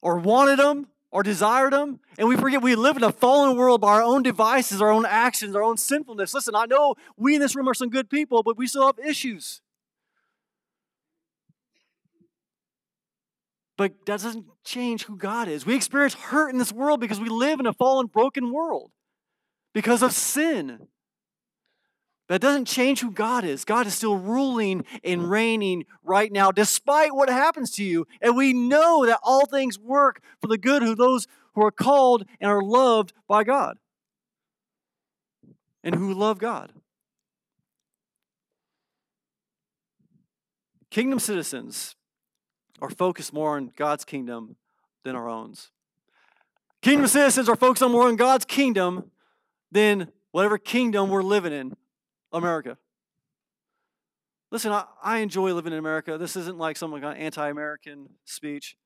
or 0.00 0.18
wanted 0.18 0.58
them 0.58 0.88
or 1.10 1.22
desired 1.22 1.72
them. 1.72 2.00
And 2.18 2.26
we 2.26 2.36
forget 2.36 2.62
we 2.62 2.74
live 2.74 2.96
in 2.96 3.04
a 3.04 3.12
fallen 3.12 3.56
world 3.56 3.80
by 3.80 3.92
our 3.92 4.02
own 4.02 4.22
devices, 4.22 4.82
our 4.82 4.90
own 4.90 5.06
actions, 5.06 5.54
our 5.54 5.62
own 5.62 5.76
sinfulness. 5.76 6.34
Listen, 6.34 6.54
I 6.54 6.66
know 6.66 6.96
we 7.16 7.34
in 7.34 7.40
this 7.40 7.54
room 7.54 7.68
are 7.68 7.74
some 7.74 7.90
good 7.90 8.10
people, 8.10 8.42
but 8.42 8.56
we 8.56 8.66
still 8.66 8.86
have 8.86 8.98
issues. 8.98 9.60
But 13.76 13.92
that 14.06 14.20
doesn't 14.20 14.46
change 14.64 15.04
who 15.04 15.16
God 15.16 15.48
is. 15.48 15.64
We 15.64 15.74
experience 15.74 16.14
hurt 16.14 16.50
in 16.50 16.58
this 16.58 16.72
world 16.72 17.00
because 17.00 17.20
we 17.20 17.28
live 17.28 17.58
in 17.58 17.66
a 17.66 17.72
fallen, 17.72 18.06
broken 18.06 18.52
world 18.52 18.90
because 19.72 20.02
of 20.02 20.12
sin. 20.12 20.88
That 22.28 22.40
doesn't 22.40 22.66
change 22.66 23.00
who 23.00 23.10
God 23.10 23.44
is. 23.44 23.64
God 23.64 23.86
is 23.86 23.94
still 23.94 24.16
ruling 24.16 24.84
and 25.04 25.22
mm. 25.22 25.28
reigning 25.28 25.84
right 26.02 26.32
now, 26.32 26.50
despite 26.50 27.14
what 27.14 27.28
happens 27.28 27.70
to 27.72 27.84
you. 27.84 28.06
And 28.20 28.36
we 28.36 28.54
know 28.54 29.04
that 29.04 29.20
all 29.22 29.44
things 29.44 29.78
work 29.78 30.22
for 30.40 30.46
the 30.46 30.56
good 30.56 30.82
of 30.82 30.96
those 30.96 31.26
who 31.54 31.62
are 31.62 31.70
called 31.70 32.24
and 32.40 32.50
are 32.50 32.62
loved 32.62 33.12
by 33.28 33.44
God 33.44 33.76
and 35.84 35.94
who 35.94 36.14
love 36.14 36.38
God. 36.38 36.72
Kingdom 40.90 41.18
citizens 41.18 41.96
are 42.80 42.90
focused 42.90 43.32
more 43.32 43.56
on 43.56 43.72
God's 43.76 44.04
kingdom 44.04 44.56
than 45.04 45.16
our 45.16 45.28
own. 45.28 45.54
Kingdom 46.82 47.06
citizens 47.06 47.48
are 47.48 47.56
focused 47.56 47.82
on 47.82 47.92
more 47.92 48.08
on 48.08 48.16
God's 48.16 48.44
kingdom 48.44 49.10
than 49.72 50.12
whatever 50.30 50.58
kingdom 50.58 51.08
we're 51.08 51.22
living 51.22 51.52
in, 51.52 51.74
America. 52.32 52.78
Listen, 54.52 54.70
I, 54.70 54.84
I 55.02 55.18
enjoy 55.18 55.52
living 55.54 55.72
in 55.72 55.78
America. 55.78 56.18
This 56.18 56.36
isn't 56.36 56.58
like 56.58 56.76
some 56.76 56.92
of 56.92 57.02
anti 57.02 57.48
American 57.48 58.10
speech. 58.24 58.76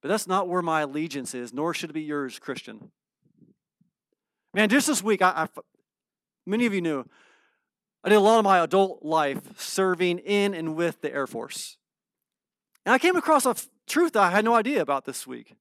But 0.00 0.08
that's 0.08 0.28
not 0.28 0.48
where 0.48 0.62
my 0.62 0.82
allegiance 0.82 1.34
is, 1.34 1.52
nor 1.52 1.74
should 1.74 1.90
it 1.90 1.94
be 1.94 2.02
yours, 2.02 2.38
Christian. 2.38 2.92
Man, 4.54 4.68
just 4.68 4.86
this 4.86 5.02
week, 5.02 5.20
I, 5.20 5.32
I, 5.56 5.60
many 6.46 6.64
of 6.64 6.72
you 6.72 6.80
knew, 6.80 7.04
I 8.04 8.08
did 8.08 8.14
a 8.14 8.20
lot 8.20 8.38
of 8.38 8.44
my 8.44 8.60
adult 8.60 9.02
life 9.02 9.58
serving 9.58 10.20
in 10.20 10.54
and 10.54 10.76
with 10.76 11.00
the 11.00 11.12
Air 11.12 11.26
Force. 11.26 11.76
And 12.84 12.94
I 12.94 12.98
came 12.98 13.16
across 13.16 13.46
a 13.46 13.50
f- 13.50 13.68
truth 13.88 14.14
I 14.14 14.30
had 14.30 14.44
no 14.44 14.54
idea 14.54 14.80
about 14.80 15.06
this 15.06 15.26
week. 15.26 15.56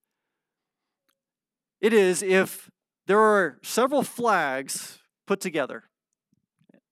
It 1.81 1.91
is 1.91 2.21
if 2.21 2.69
there 3.07 3.19
are 3.19 3.59
several 3.63 4.03
flags 4.03 4.99
put 5.27 5.39
together, 5.39 5.83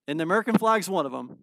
and 0.08 0.20
the 0.20 0.24
American 0.24 0.58
flag 0.58 0.82
is 0.82 0.90
one 0.90 1.06
of 1.06 1.12
them, 1.12 1.38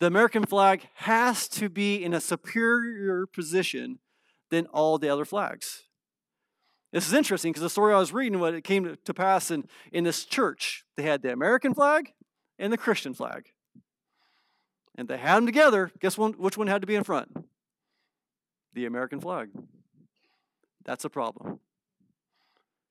the 0.00 0.06
American 0.06 0.44
flag 0.44 0.88
has 0.96 1.48
to 1.48 1.68
be 1.68 2.02
in 2.02 2.12
a 2.12 2.20
superior 2.20 3.26
position 3.26 4.00
than 4.50 4.66
all 4.66 4.98
the 4.98 5.08
other 5.08 5.24
flags. 5.24 5.84
This 6.92 7.08
is 7.08 7.14
interesting 7.14 7.52
because 7.52 7.62
the 7.62 7.70
story 7.70 7.94
I 7.94 7.98
was 7.98 8.12
reading, 8.12 8.38
what 8.38 8.54
it 8.54 8.64
came 8.64 8.96
to 9.02 9.14
pass 9.14 9.50
in, 9.50 9.64
in 9.92 10.04
this 10.04 10.24
church, 10.24 10.84
they 10.96 11.02
had 11.02 11.22
the 11.22 11.32
American 11.32 11.74
flag 11.74 12.12
and 12.58 12.72
the 12.72 12.76
Christian 12.76 13.14
flag. 13.14 13.46
And 14.96 15.08
they 15.08 15.18
had 15.18 15.38
them 15.38 15.46
together. 15.46 15.90
Guess 16.00 16.16
one, 16.16 16.34
which 16.34 16.56
one 16.56 16.68
had 16.68 16.82
to 16.82 16.86
be 16.86 16.94
in 16.94 17.02
front? 17.02 17.34
The 18.74 18.86
American 18.86 19.20
flag. 19.20 19.48
That's 20.84 21.04
a 21.04 21.10
problem. 21.10 21.58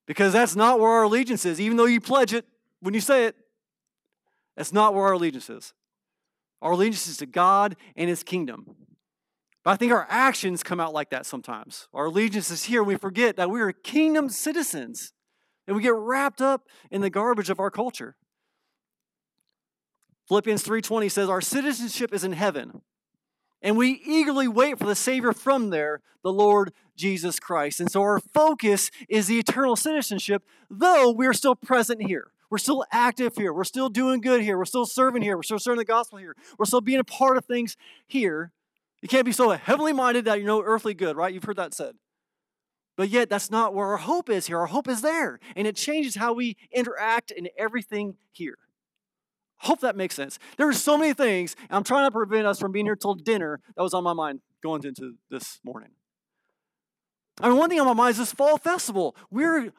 Because 0.06 0.32
that's 0.32 0.54
not 0.54 0.80
where 0.80 0.90
our 0.90 1.04
allegiance 1.04 1.44
is, 1.44 1.60
even 1.60 1.76
though 1.76 1.86
you 1.86 2.00
pledge 2.00 2.32
it 2.34 2.44
when 2.80 2.94
you 2.94 3.00
say 3.00 3.26
it. 3.26 3.36
That's 4.56 4.72
not 4.72 4.94
where 4.94 5.04
our 5.04 5.12
allegiance 5.12 5.50
is. 5.50 5.72
Our 6.62 6.72
allegiance 6.72 7.08
is 7.08 7.16
to 7.18 7.26
God 7.26 7.76
and 7.96 8.08
His 8.08 8.22
kingdom. 8.22 8.76
But 9.64 9.72
I 9.72 9.76
think 9.76 9.92
our 9.92 10.06
actions 10.10 10.62
come 10.62 10.78
out 10.78 10.92
like 10.92 11.10
that 11.10 11.24
sometimes. 11.26 11.88
Our 11.94 12.06
allegiance 12.06 12.50
is 12.50 12.64
here. 12.64 12.80
And 12.80 12.88
we 12.88 12.96
forget 12.96 13.36
that 13.36 13.50
we 13.50 13.60
are 13.60 13.72
kingdom 13.72 14.28
citizens 14.28 15.12
and 15.66 15.74
we 15.76 15.82
get 15.82 15.94
wrapped 15.94 16.42
up 16.42 16.68
in 16.90 17.00
the 17.00 17.10
garbage 17.10 17.48
of 17.48 17.58
our 17.58 17.70
culture. 17.70 18.16
Philippians 20.28 20.62
3:20 20.62 21.08
says 21.10 21.28
our 21.28 21.40
citizenship 21.40 22.12
is 22.14 22.24
in 22.24 22.32
heaven 22.32 22.82
and 23.64 23.78
we 23.78 24.02
eagerly 24.04 24.46
wait 24.46 24.78
for 24.78 24.84
the 24.84 24.94
savior 24.94 25.32
from 25.32 25.70
there, 25.70 26.02
the 26.22 26.32
Lord 26.32 26.72
Jesus 26.96 27.40
Christ. 27.40 27.80
And 27.80 27.90
so 27.90 28.02
our 28.02 28.20
focus 28.20 28.90
is 29.08 29.26
the 29.26 29.38
eternal 29.38 29.74
citizenship 29.74 30.44
though 30.70 31.10
we're 31.10 31.32
still 31.32 31.56
present 31.56 32.02
here. 32.02 32.30
We're 32.50 32.58
still 32.58 32.84
active 32.92 33.36
here. 33.36 33.52
We're 33.52 33.64
still 33.64 33.88
doing 33.88 34.20
good 34.20 34.42
here. 34.42 34.58
We're 34.58 34.64
still 34.64 34.86
serving 34.86 35.22
here. 35.22 35.36
We're 35.36 35.42
still 35.42 35.58
serving 35.58 35.78
the 35.78 35.84
gospel 35.84 36.18
here. 36.18 36.36
We're 36.58 36.66
still 36.66 36.80
being 36.80 37.00
a 37.00 37.04
part 37.04 37.36
of 37.36 37.46
things 37.46 37.76
here. 38.06 38.52
You 39.02 39.08
can't 39.08 39.24
be 39.24 39.32
so 39.32 39.50
heavenly 39.50 39.92
minded 39.92 40.26
that 40.26 40.38
you 40.38 40.46
know 40.46 40.62
earthly 40.62 40.94
good, 40.94 41.16
right? 41.16 41.32
You've 41.32 41.44
heard 41.44 41.56
that 41.56 41.74
said. 41.74 41.94
But 42.96 43.08
yet, 43.08 43.28
that's 43.28 43.50
not 43.50 43.74
where 43.74 43.88
our 43.88 43.96
hope 43.96 44.30
is 44.30 44.46
here. 44.46 44.58
Our 44.58 44.66
hope 44.66 44.86
is 44.88 45.00
there, 45.00 45.40
and 45.56 45.66
it 45.66 45.74
changes 45.74 46.14
how 46.14 46.32
we 46.32 46.56
interact 46.70 47.32
in 47.32 47.48
everything 47.58 48.16
here. 48.30 48.56
Hope 49.58 49.80
that 49.80 49.96
makes 49.96 50.14
sense. 50.14 50.38
There 50.56 50.68
are 50.68 50.74
so 50.74 50.98
many 50.98 51.14
things, 51.14 51.56
I'm 51.70 51.84
trying 51.84 52.06
to 52.06 52.10
prevent 52.10 52.46
us 52.46 52.58
from 52.58 52.72
being 52.72 52.86
here 52.86 52.96
till 52.96 53.14
dinner. 53.14 53.60
That 53.76 53.82
was 53.82 53.94
on 53.94 54.04
my 54.04 54.12
mind 54.12 54.40
going 54.62 54.84
into 54.84 55.14
this 55.30 55.60
morning. 55.64 55.90
I 57.40 57.48
mean, 57.48 57.58
one 57.58 57.68
thing 57.68 57.80
on 57.80 57.86
my 57.86 57.94
mind 57.94 58.12
is 58.12 58.18
this 58.18 58.32
fall 58.32 58.58
festival. 58.58 59.16
We're 59.30 59.72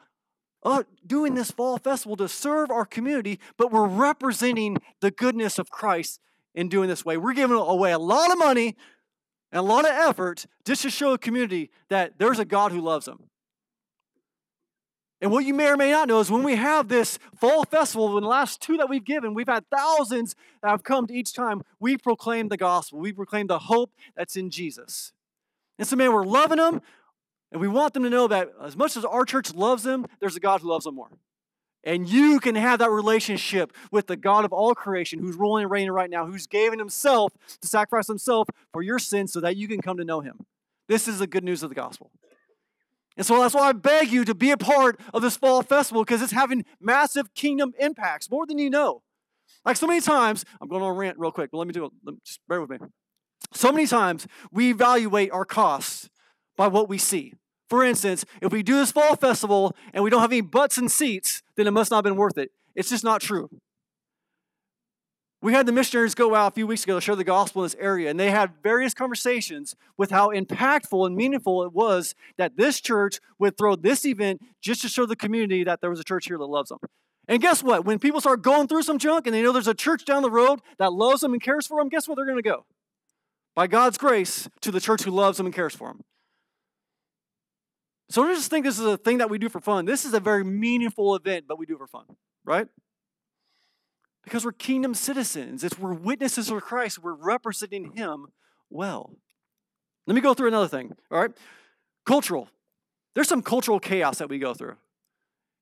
uh, 0.62 0.82
doing 1.06 1.34
this 1.34 1.50
fall 1.50 1.78
festival 1.78 2.16
to 2.16 2.28
serve 2.28 2.70
our 2.70 2.84
community, 2.84 3.38
but 3.56 3.70
we're 3.72 3.86
representing 3.86 4.78
the 5.00 5.10
goodness 5.10 5.58
of 5.58 5.70
Christ 5.70 6.20
in 6.54 6.68
doing 6.68 6.88
this 6.88 7.04
way. 7.04 7.16
We're 7.16 7.34
giving 7.34 7.56
away 7.56 7.92
a 7.92 7.98
lot 7.98 8.32
of 8.32 8.38
money 8.38 8.76
and 9.52 9.60
a 9.60 9.62
lot 9.62 9.84
of 9.84 9.92
effort 9.92 10.46
just 10.64 10.82
to 10.82 10.90
show 10.90 11.12
a 11.12 11.18
community 11.18 11.70
that 11.88 12.18
there's 12.18 12.38
a 12.38 12.44
God 12.44 12.72
who 12.72 12.80
loves 12.80 13.06
them. 13.06 13.30
And 15.20 15.30
what 15.30 15.46
you 15.46 15.54
may 15.54 15.68
or 15.68 15.76
may 15.76 15.90
not 15.90 16.08
know 16.08 16.20
is 16.20 16.30
when 16.30 16.42
we 16.42 16.56
have 16.56 16.88
this 16.88 17.18
fall 17.38 17.64
festival, 17.64 18.18
in 18.18 18.22
the 18.22 18.28
last 18.28 18.60
two 18.60 18.76
that 18.76 18.90
we've 18.90 19.04
given, 19.04 19.32
we've 19.32 19.48
had 19.48 19.64
thousands 19.74 20.36
that 20.62 20.68
have 20.68 20.82
come 20.82 21.06
to 21.06 21.14
each 21.14 21.32
time. 21.32 21.62
We 21.80 21.96
proclaim 21.96 22.48
the 22.48 22.58
gospel. 22.58 22.98
We 22.98 23.12
proclaim 23.12 23.46
the 23.46 23.60
hope 23.60 23.92
that's 24.14 24.36
in 24.36 24.50
Jesus. 24.50 25.12
And 25.78 25.88
so, 25.88 25.96
man, 25.96 26.12
we're 26.12 26.24
loving 26.24 26.58
them, 26.58 26.82
and 27.50 27.60
we 27.60 27.68
want 27.68 27.94
them 27.94 28.02
to 28.02 28.10
know 28.10 28.28
that 28.28 28.50
as 28.62 28.76
much 28.76 28.96
as 28.96 29.04
our 29.04 29.24
church 29.24 29.54
loves 29.54 29.84
them, 29.84 30.06
there's 30.20 30.36
a 30.36 30.40
God 30.40 30.60
who 30.60 30.68
loves 30.68 30.84
them 30.84 30.96
more. 30.96 31.10
And 31.82 32.08
you 32.08 32.40
can 32.40 32.56
have 32.56 32.80
that 32.80 32.90
relationship 32.90 33.72
with 33.92 34.08
the 34.08 34.16
God 34.16 34.44
of 34.44 34.52
all 34.52 34.74
creation 34.74 35.20
who's 35.20 35.36
ruling 35.36 35.62
and 35.62 35.70
reigning 35.70 35.92
right 35.92 36.10
now, 36.10 36.26
who's 36.26 36.46
given 36.46 36.78
himself 36.78 37.32
to 37.60 37.68
sacrifice 37.68 38.08
himself 38.08 38.48
for 38.72 38.82
your 38.82 38.98
sins 38.98 39.32
so 39.32 39.40
that 39.40 39.56
you 39.56 39.68
can 39.68 39.80
come 39.80 39.96
to 39.96 40.04
know 40.04 40.20
him. 40.20 40.46
This 40.88 41.06
is 41.06 41.20
the 41.20 41.26
good 41.26 41.44
news 41.44 41.62
of 41.62 41.68
the 41.68 41.76
gospel. 41.76 42.10
And 43.16 43.24
so 43.24 43.40
that's 43.40 43.54
why 43.54 43.68
I 43.68 43.72
beg 43.72 44.10
you 44.10 44.24
to 44.24 44.34
be 44.34 44.50
a 44.50 44.56
part 44.56 45.00
of 45.14 45.22
this 45.22 45.36
fall 45.36 45.62
festival 45.62 46.04
because 46.04 46.20
it's 46.22 46.32
having 46.32 46.64
massive 46.80 47.34
kingdom 47.34 47.72
impacts, 47.78 48.30
more 48.30 48.46
than 48.46 48.58
you 48.58 48.68
know. 48.68 49.02
Like 49.64 49.76
so 49.76 49.86
many 49.86 50.00
times, 50.00 50.44
I'm 50.60 50.68
going 50.68 50.82
on 50.82 50.90
a 50.90 50.92
rant 50.92 51.18
real 51.18 51.32
quick, 51.32 51.50
but 51.50 51.58
let 51.58 51.66
me 51.66 51.72
do 51.72 51.86
it. 51.86 51.92
Just 52.24 52.40
bear 52.48 52.60
with 52.60 52.70
me. 52.70 52.78
So 53.52 53.72
many 53.72 53.86
times 53.86 54.26
we 54.50 54.70
evaluate 54.70 55.30
our 55.32 55.44
costs 55.44 56.08
by 56.56 56.68
what 56.68 56.88
we 56.88 56.98
see. 56.98 57.34
For 57.68 57.84
instance, 57.84 58.24
if 58.40 58.52
we 58.52 58.62
do 58.62 58.76
this 58.76 58.92
fall 58.92 59.16
festival 59.16 59.74
and 59.92 60.04
we 60.04 60.10
don't 60.10 60.20
have 60.20 60.32
any 60.32 60.40
butts 60.40 60.78
and 60.78 60.90
seats, 60.90 61.42
then 61.56 61.66
it 61.66 61.72
must 61.72 61.90
not 61.90 61.98
have 61.98 62.04
been 62.04 62.16
worth 62.16 62.38
it. 62.38 62.52
It's 62.74 62.90
just 62.90 63.02
not 63.02 63.20
true. 63.20 63.50
We 65.46 65.52
had 65.52 65.64
the 65.64 65.70
missionaries 65.70 66.16
go 66.16 66.34
out 66.34 66.48
a 66.48 66.54
few 66.56 66.66
weeks 66.66 66.82
ago 66.82 66.96
to 66.96 67.00
share 67.00 67.14
the 67.14 67.22
gospel 67.22 67.62
in 67.62 67.66
this 67.66 67.76
area, 67.78 68.10
and 68.10 68.18
they 68.18 68.32
had 68.32 68.54
various 68.64 68.94
conversations 68.94 69.76
with 69.96 70.10
how 70.10 70.30
impactful 70.30 71.06
and 71.06 71.14
meaningful 71.14 71.62
it 71.62 71.72
was 71.72 72.16
that 72.36 72.56
this 72.56 72.80
church 72.80 73.20
would 73.38 73.56
throw 73.56 73.76
this 73.76 74.04
event 74.04 74.42
just 74.60 74.82
to 74.82 74.88
show 74.88 75.06
the 75.06 75.14
community 75.14 75.62
that 75.62 75.80
there 75.80 75.88
was 75.88 76.00
a 76.00 76.04
church 76.04 76.26
here 76.26 76.36
that 76.36 76.46
loves 76.46 76.70
them. 76.70 76.80
And 77.28 77.40
guess 77.40 77.62
what? 77.62 77.84
When 77.84 78.00
people 78.00 78.20
start 78.20 78.42
going 78.42 78.66
through 78.66 78.82
some 78.82 78.98
junk 78.98 79.28
and 79.28 79.32
they 79.36 79.40
know 79.40 79.52
there's 79.52 79.68
a 79.68 79.72
church 79.72 80.04
down 80.04 80.22
the 80.22 80.32
road 80.32 80.62
that 80.78 80.92
loves 80.92 81.20
them 81.20 81.32
and 81.32 81.40
cares 81.40 81.64
for 81.64 81.80
them, 81.80 81.90
guess 81.90 82.08
where 82.08 82.16
they're 82.16 82.26
going 82.26 82.38
to 82.38 82.42
go? 82.42 82.66
By 83.54 83.68
God's 83.68 83.98
grace, 83.98 84.48
to 84.62 84.72
the 84.72 84.80
church 84.80 85.04
who 85.04 85.12
loves 85.12 85.36
them 85.36 85.46
and 85.46 85.54
cares 85.54 85.76
for 85.76 85.90
them. 85.90 86.02
So 88.10 88.24
don't 88.24 88.34
just 88.34 88.50
think 88.50 88.64
this 88.64 88.80
is 88.80 88.84
a 88.84 88.96
thing 88.96 89.18
that 89.18 89.30
we 89.30 89.38
do 89.38 89.48
for 89.48 89.60
fun. 89.60 89.84
This 89.84 90.04
is 90.04 90.12
a 90.12 90.18
very 90.18 90.42
meaningful 90.42 91.14
event, 91.14 91.44
but 91.46 91.56
we 91.56 91.66
do 91.66 91.76
it 91.76 91.78
for 91.78 91.86
fun, 91.86 92.06
right? 92.44 92.66
Because 94.26 94.44
we're 94.44 94.52
kingdom 94.52 94.92
citizens. 94.92 95.64
It's 95.64 95.78
we're 95.78 95.94
witnesses 95.94 96.50
for 96.50 96.60
Christ. 96.60 96.98
We're 96.98 97.14
representing 97.14 97.92
Him 97.96 98.26
well. 98.68 99.14
Let 100.06 100.14
me 100.14 100.20
go 100.20 100.34
through 100.34 100.48
another 100.48 100.68
thing. 100.68 100.94
All 101.10 101.20
right, 101.20 101.30
cultural. 102.04 102.50
There's 103.14 103.28
some 103.28 103.40
cultural 103.40 103.80
chaos 103.80 104.18
that 104.18 104.28
we 104.28 104.38
go 104.38 104.52
through, 104.52 104.76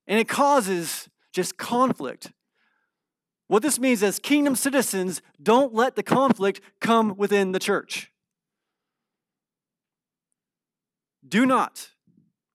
and 0.09 0.18
it 0.18 0.29
causes 0.29 1.09
just 1.33 1.57
conflict. 1.57 2.33
What 3.46 3.62
this 3.62 3.79
means 3.79 4.03
is 4.03 4.18
kingdom 4.18 4.57
citizens 4.57 5.22
don't 5.40 5.72
let 5.72 5.94
the 5.94 6.03
conflict 6.03 6.61
come 6.81 7.16
within 7.16 7.53
the 7.53 7.61
church. 7.61 8.11
Do 11.29 11.46
not 11.46 11.90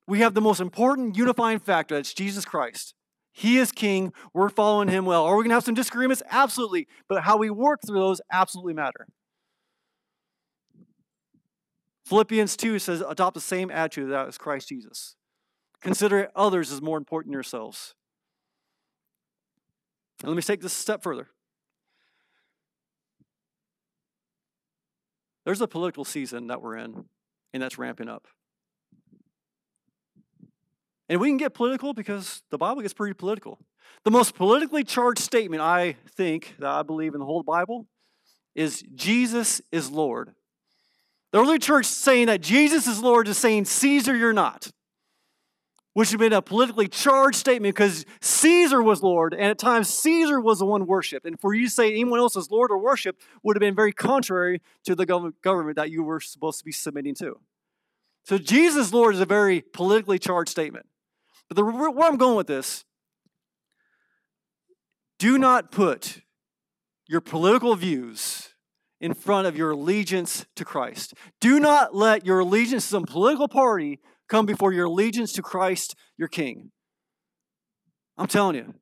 we 0.09 0.19
have 0.19 0.33
the 0.33 0.41
most 0.41 0.59
important 0.59 1.15
unifying 1.15 1.59
factor 1.59 1.95
that's 1.95 2.13
Jesus 2.13 2.43
Christ. 2.43 2.95
He 3.31 3.57
is 3.57 3.71
king. 3.71 4.11
We're 4.33 4.49
following 4.49 4.89
him 4.89 5.05
well. 5.05 5.23
Are 5.23 5.35
we 5.35 5.43
going 5.43 5.49
to 5.49 5.55
have 5.55 5.63
some 5.63 5.75
disagreements? 5.75 6.21
Absolutely. 6.29 6.87
But 7.07 7.23
how 7.23 7.37
we 7.37 7.49
work 7.49 7.79
through 7.85 7.99
those 7.99 8.21
absolutely 8.31 8.73
matter. 8.73 9.07
Philippians 12.05 12.57
2 12.57 12.79
says, 12.79 13.03
adopt 13.07 13.35
the 13.35 13.41
same 13.41 13.69
attitude 13.69 14.11
that 14.11 14.27
is 14.27 14.37
Christ 14.37 14.67
Jesus. 14.67 15.15
Consider 15.79 16.29
others 16.35 16.71
as 16.71 16.81
more 16.81 16.97
important 16.97 17.31
than 17.31 17.33
yourselves. 17.33 17.93
And 20.21 20.29
let 20.29 20.35
me 20.35 20.41
take 20.41 20.61
this 20.61 20.73
a 20.73 20.81
step 20.81 21.03
further. 21.03 21.27
There's 25.45 25.61
a 25.61 25.67
political 25.67 26.03
season 26.03 26.47
that 26.47 26.61
we're 26.61 26.77
in, 26.77 27.05
and 27.53 27.63
that's 27.63 27.77
ramping 27.77 28.09
up. 28.09 28.27
And 31.09 31.19
we 31.19 31.29
can 31.29 31.37
get 31.37 31.53
political 31.55 31.93
because 31.93 32.43
the 32.51 32.57
Bible 32.57 32.81
gets 32.81 32.93
pretty 32.93 33.15
political. 33.15 33.59
The 34.05 34.11
most 34.11 34.35
politically 34.35 34.83
charged 34.83 35.19
statement 35.19 35.61
I 35.61 35.97
think 36.11 36.55
that 36.59 36.69
I 36.69 36.83
believe 36.83 37.15
in 37.15 37.19
the 37.19 37.25
whole 37.25 37.43
Bible 37.43 37.87
is 38.55 38.83
Jesus 38.93 39.61
is 39.71 39.89
Lord. 39.89 40.35
The 41.31 41.41
early 41.41 41.59
church 41.59 41.85
saying 41.85 42.27
that 42.27 42.41
Jesus 42.41 42.87
is 42.87 43.01
Lord 43.01 43.27
is 43.27 43.37
saying, 43.37 43.65
Caesar, 43.65 44.15
you're 44.15 44.33
not. 44.33 44.71
which 45.93 46.11
had 46.11 46.19
been 46.19 46.33
a 46.33 46.41
politically 46.41 46.87
charged 46.87 47.37
statement 47.37 47.75
because 47.75 48.05
Caesar 48.21 48.81
was 48.81 49.01
Lord, 49.03 49.33
and 49.33 49.43
at 49.43 49.57
times 49.57 49.89
Caesar 49.89 50.39
was 50.39 50.59
the 50.59 50.65
one 50.65 50.85
worshipped. 50.85 51.25
And 51.25 51.39
for 51.39 51.53
you 51.53 51.65
to 51.65 51.71
say 51.71 51.91
anyone 51.91 52.19
else 52.19 52.35
is 52.35 52.51
Lord 52.51 52.71
or 52.71 52.77
worship 52.77 53.19
would 53.43 53.55
have 53.55 53.59
been 53.59 53.75
very 53.75 53.91
contrary 53.91 54.61
to 54.85 54.95
the 54.95 55.05
government 55.05 55.75
that 55.75 55.91
you 55.91 56.03
were 56.03 56.19
supposed 56.19 56.59
to 56.59 56.65
be 56.65 56.71
submitting 56.71 57.15
to. 57.15 57.39
So 58.23 58.37
Jesus 58.37 58.93
Lord 58.93 59.15
is 59.15 59.21
a 59.21 59.25
very 59.25 59.61
politically 59.61 60.19
charged 60.19 60.51
statement. 60.51 60.85
But 61.49 61.55
the, 61.55 61.65
where 61.65 62.07
I'm 62.07 62.17
going 62.17 62.37
with 62.37 62.47
this, 62.47 62.85
do 65.17 65.37
not 65.37 65.71
put 65.71 66.21
your 67.07 67.21
political 67.21 67.75
views 67.75 68.49
in 69.01 69.13
front 69.13 69.47
of 69.47 69.57
your 69.57 69.71
allegiance 69.71 70.45
to 70.55 70.63
Christ. 70.63 71.13
Do 71.41 71.59
not 71.59 71.95
let 71.95 72.25
your 72.25 72.39
allegiance 72.39 72.83
to 72.85 72.89
some 72.89 73.05
political 73.05 73.47
party 73.47 73.99
come 74.27 74.45
before 74.45 74.71
your 74.71 74.85
allegiance 74.85 75.33
to 75.33 75.41
Christ, 75.41 75.95
your 76.17 76.27
King. 76.27 76.71
I'm 78.17 78.27
telling 78.27 78.55
you, 78.55 78.75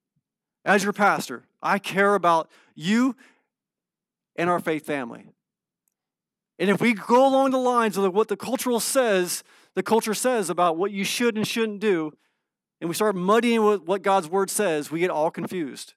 as 0.65 0.83
your 0.83 0.93
pastor, 0.93 1.45
I 1.61 1.79
care 1.79 2.15
about 2.15 2.49
you 2.75 3.15
and 4.35 4.49
our 4.49 4.59
faith 4.59 4.85
family. 4.85 5.29
And 6.59 6.69
if 6.69 6.81
we 6.81 6.93
go 6.93 7.27
along 7.27 7.51
the 7.51 7.57
lines 7.57 7.97
of 7.97 8.13
what 8.13 8.27
the 8.27 8.35
cultural 8.35 8.79
says, 8.79 9.43
the 9.75 9.83
culture 9.83 10.15
says 10.15 10.49
about 10.49 10.75
what 10.75 10.91
you 10.91 11.03
should 11.03 11.37
and 11.37 11.47
shouldn't 11.47 11.79
do, 11.79 12.13
and 12.79 12.89
we 12.89 12.95
start 12.95 13.15
muddying 13.15 13.63
with 13.63 13.81
what 13.83 14.01
God's 14.01 14.29
word 14.29 14.49
says, 14.49 14.91
we 14.91 14.99
get 14.99 15.09
all 15.09 15.31
confused. 15.31 15.93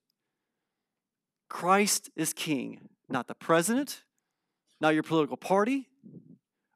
Christ 1.48 2.10
is 2.16 2.32
king, 2.32 2.88
not 3.08 3.26
the 3.26 3.34
president, 3.34 4.04
not 4.80 4.94
your 4.94 5.02
political 5.02 5.36
party. 5.36 5.88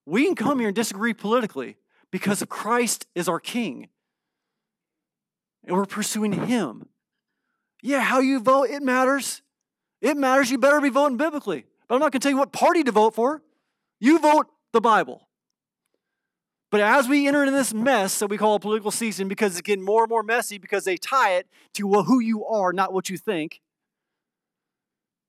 We 0.05 0.25
can 0.25 0.35
come 0.35 0.59
here 0.59 0.69
and 0.69 0.77
disagree 0.77 1.15
politically 1.15 1.77
because 2.11 2.45
Christ 2.49 3.07
is 3.15 3.29
our 3.29 3.41
king. 3.41 3.89
And 5.67 5.77
we're 5.77 5.87
pursuing 5.87 6.33
him. 6.33 6.89
Yeah, 7.83 8.01
how 8.01 8.21
you 8.21 8.41
vote, 8.41 8.69
it 8.71 8.83
matters. 8.83 9.43
It 10.03 10.17
matters. 10.17 10.51
You 10.51 10.59
better 10.59 10.81
be 10.81 10.91
voting 10.91 11.17
biblically. 11.17 11.65
But 11.89 11.95
I'm 11.95 12.01
not 12.01 12.13
going 12.13 12.21
to 12.21 12.25
tell 12.25 12.33
you 12.33 12.37
what 12.37 12.53
party 12.53 12.85
to 12.85 12.93
vote 12.93 13.15
for. 13.15 13.43
You 14.01 14.19
vote 14.19 14.47
the 14.73 14.81
Bible. 14.81 15.24
But 16.75 16.81
as 16.81 17.07
we 17.07 17.29
enter 17.29 17.45
into 17.45 17.57
this 17.57 17.73
mess 17.73 18.19
that 18.19 18.27
we 18.27 18.37
call 18.37 18.57
a 18.57 18.59
political 18.59 18.91
season, 18.91 19.29
because 19.29 19.53
it's 19.53 19.61
getting 19.61 19.85
more 19.85 20.03
and 20.03 20.11
more 20.11 20.25
messy 20.25 20.59
because 20.59 20.83
they 20.83 20.97
tie 20.97 21.35
it 21.35 21.47
to 21.75 21.87
well, 21.87 22.03
who 22.03 22.19
you 22.19 22.45
are, 22.47 22.73
not 22.73 22.93
what 22.93 23.09
you 23.09 23.17
think. 23.17 23.61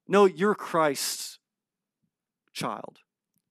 No, 0.08 0.26
you're 0.26 0.56
Christ's 0.56 1.38
child, 2.52 2.98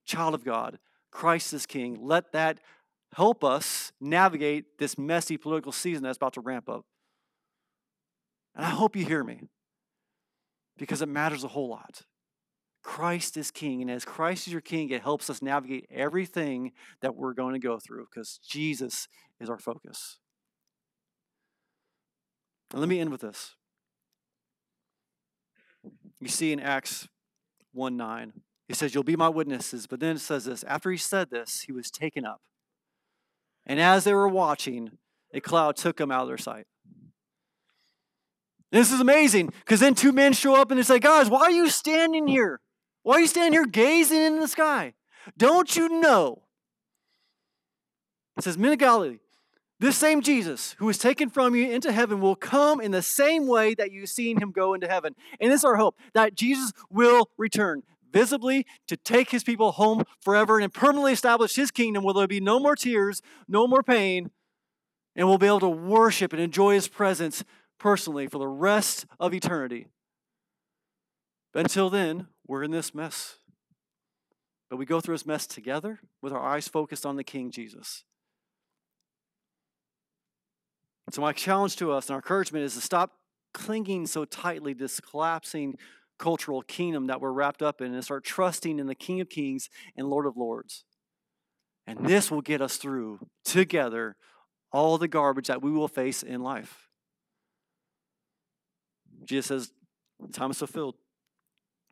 child 0.05 0.35
of 0.35 0.45
God. 0.45 0.81
Christ 1.13 1.53
is 1.53 1.67
King. 1.67 2.01
Let 2.03 2.33
that 2.33 2.59
help 3.15 3.45
us 3.45 3.93
navigate 4.01 4.77
this 4.79 4.99
messy 4.99 5.37
political 5.37 5.71
season 5.71 6.03
that's 6.03 6.17
about 6.17 6.33
to 6.33 6.41
ramp 6.41 6.69
up. 6.69 6.85
And 8.57 8.67
I 8.67 8.71
hope 8.71 8.97
you 8.97 9.07
hear 9.07 9.23
me 9.23 9.43
because 10.77 11.01
it 11.01 11.09
matters 11.09 11.45
a 11.45 11.49
whole 11.49 11.69
lot. 11.69 12.03
Christ 12.85 13.37
is 13.39 13.51
king. 13.51 13.81
And 13.83 13.91
as 13.91 14.05
Christ 14.05 14.47
is 14.47 14.53
your 14.53 14.61
king, 14.61 14.91
it 14.91 15.03
helps 15.03 15.29
us 15.29 15.43
navigate 15.43 15.87
everything 15.91 16.73
that 17.01 17.17
we're 17.17 17.33
going 17.33 17.55
to 17.55 17.59
go 17.59 17.79
through 17.79 18.07
because 18.11 18.39
Jesus 18.47 19.09
is 19.41 19.51
our 19.51 19.59
focus. 19.59 20.19
And 22.71 22.81
let 22.81 22.89
me 22.89 23.01
end 23.01 23.11
with 23.11 23.23
this. 23.23 23.55
You 26.21 26.29
see 26.29 26.53
in 26.53 26.61
Acts 26.61 27.09
1 27.73 27.97
9, 27.97 28.33
he 28.69 28.75
says, 28.75 28.95
You'll 28.95 29.03
be 29.03 29.17
my 29.17 29.29
witnesses. 29.29 29.87
But 29.87 30.01
then 30.01 30.17
it 30.17 30.21
says 30.21 30.45
this 30.45 30.63
after 30.65 30.91
he 30.91 30.97
said 30.97 31.31
this, 31.31 31.63
he 31.63 31.73
was 31.73 31.91
taken 31.91 32.25
up. 32.25 32.41
And 33.67 33.81
as 33.81 34.05
they 34.05 34.13
were 34.15 34.29
watching, 34.29 34.99
a 35.33 35.41
cloud 35.41 35.77
took 35.77 35.99
him 35.99 36.11
out 36.11 36.23
of 36.23 36.29
their 36.29 36.39
sight. 36.39 36.67
This 38.71 38.93
is 38.93 39.01
amazing 39.01 39.53
because 39.61 39.81
then 39.81 39.95
two 39.95 40.13
men 40.13 40.33
show 40.33 40.55
up 40.55 40.71
and 40.71 40.79
they 40.79 40.85
say, 40.85 40.99
Guys, 40.99 41.31
why 41.31 41.43
are 41.43 41.51
you 41.51 41.69
standing 41.69 42.27
here? 42.27 42.61
Why 43.05 43.17
are 43.17 43.21
you 43.21 43.27
standing 43.29 43.53
here 43.53 43.67
gazing 43.67 44.21
in 44.21 44.41
the 44.41 44.49
sky? 44.49 44.95
Don't 45.39 45.77
you 45.77 46.01
know? 46.01 46.43
It 48.37 48.43
says, 48.43 48.59
Men 48.59 48.73
of 48.73 48.79
Galilee, 48.79 49.19
this 49.79 49.97
same 49.97 50.23
Jesus 50.23 50.75
who 50.79 50.87
was 50.87 50.99
taken 50.99 51.29
from 51.29 51.55
you 51.55 51.71
into 51.71 51.93
heaven 51.93 52.21
will 52.21 52.35
come 52.35 52.81
in 52.81 52.91
the 52.91 53.03
same 53.03 53.47
way 53.47 53.75
that 53.75 53.93
you've 53.93 54.09
seen 54.09 54.41
him 54.41 54.51
go 54.51 54.75
into 54.75 54.89
heaven. 54.89 55.15
And 55.39 55.53
it's 55.53 55.65
our 55.65 55.77
hope 55.77 55.99
that 56.15 56.35
Jesus 56.35 56.73
will 56.91 57.29
return 57.37 57.83
visibly 58.11 58.65
to 58.89 58.97
take 58.97 59.31
his 59.31 59.45
people 59.45 59.73
home 59.73 60.05
forever 60.21 60.59
and 60.59 60.73
permanently 60.73 61.13
establish 61.13 61.57
his 61.57 61.71
kingdom 61.71 62.05
where 62.05 62.15
there'll 62.15 62.27
be 62.27 62.41
no 62.41 62.59
more 62.59 62.77
tears, 62.77 63.21
no 63.47 63.67
more 63.67 63.83
pain, 63.83 64.31
and 65.15 65.29
we'll 65.29 65.39
be 65.39 65.47
able 65.47 65.61
to 65.61 65.69
worship 65.69 66.33
and 66.33 66.41
enjoy 66.41 66.75
his 66.75 66.89
presence 66.89 67.45
personally 67.79 68.27
for 68.27 68.39
the 68.39 68.49
rest 68.49 69.05
of 69.21 69.35
eternity. 69.35 69.89
But 71.53 71.61
until 71.61 71.91
then, 71.91 72.29
we're 72.47 72.63
in 72.63 72.71
this 72.71 72.95
mess. 72.95 73.37
But 74.71 74.77
we 74.77 74.87
go 74.87 75.01
through 75.01 75.15
this 75.15 75.27
mess 75.27 75.47
together 75.47 76.01
with 76.23 76.33
our 76.33 76.43
eyes 76.43 76.69
focused 76.69 77.07
on 77.07 77.17
the 77.17 77.25
King 77.25 77.51
Jesus. 77.51 78.05
So, 81.11 81.21
my 81.21 81.33
challenge 81.33 81.77
to 81.77 81.93
us 81.93 82.07
and 82.07 82.15
our 82.15 82.19
encouragement 82.19 82.65
is 82.65 82.75
to 82.75 82.81
stop 82.81 83.13
clinging 83.53 84.07
so 84.07 84.25
tightly 84.25 84.75
to 84.75 84.81
this 84.81 85.01
collapsing 85.01 85.77
cultural 86.19 86.63
kingdom 86.63 87.07
that 87.07 87.21
we're 87.21 87.33
wrapped 87.33 87.63
up 87.63 87.81
in 87.81 87.93
and 87.93 88.03
start 88.03 88.25
trusting 88.25 88.79
in 88.79 88.87
the 88.87 88.95
King 88.95 89.21
of 89.21 89.29
Kings 89.29 89.69
and 89.97 90.09
Lord 90.09 90.27
of 90.27 90.37
Lords. 90.37 90.85
And 91.87 92.07
this 92.07 92.31
will 92.31 92.41
get 92.41 92.63
us 92.63 92.77
through 92.77 93.27
together 93.45 94.17
all 94.73 94.99
the 94.99 95.09
garbage 95.09 95.49
that 95.49 95.63
we 95.63 95.71
will 95.71 95.89
face 95.89 96.23
in 96.23 96.43
life. 96.43 96.89
Jesus 99.25 99.47
says, 99.47 99.73
time 100.33 100.51
is 100.51 100.59
fulfilled. 100.59 100.97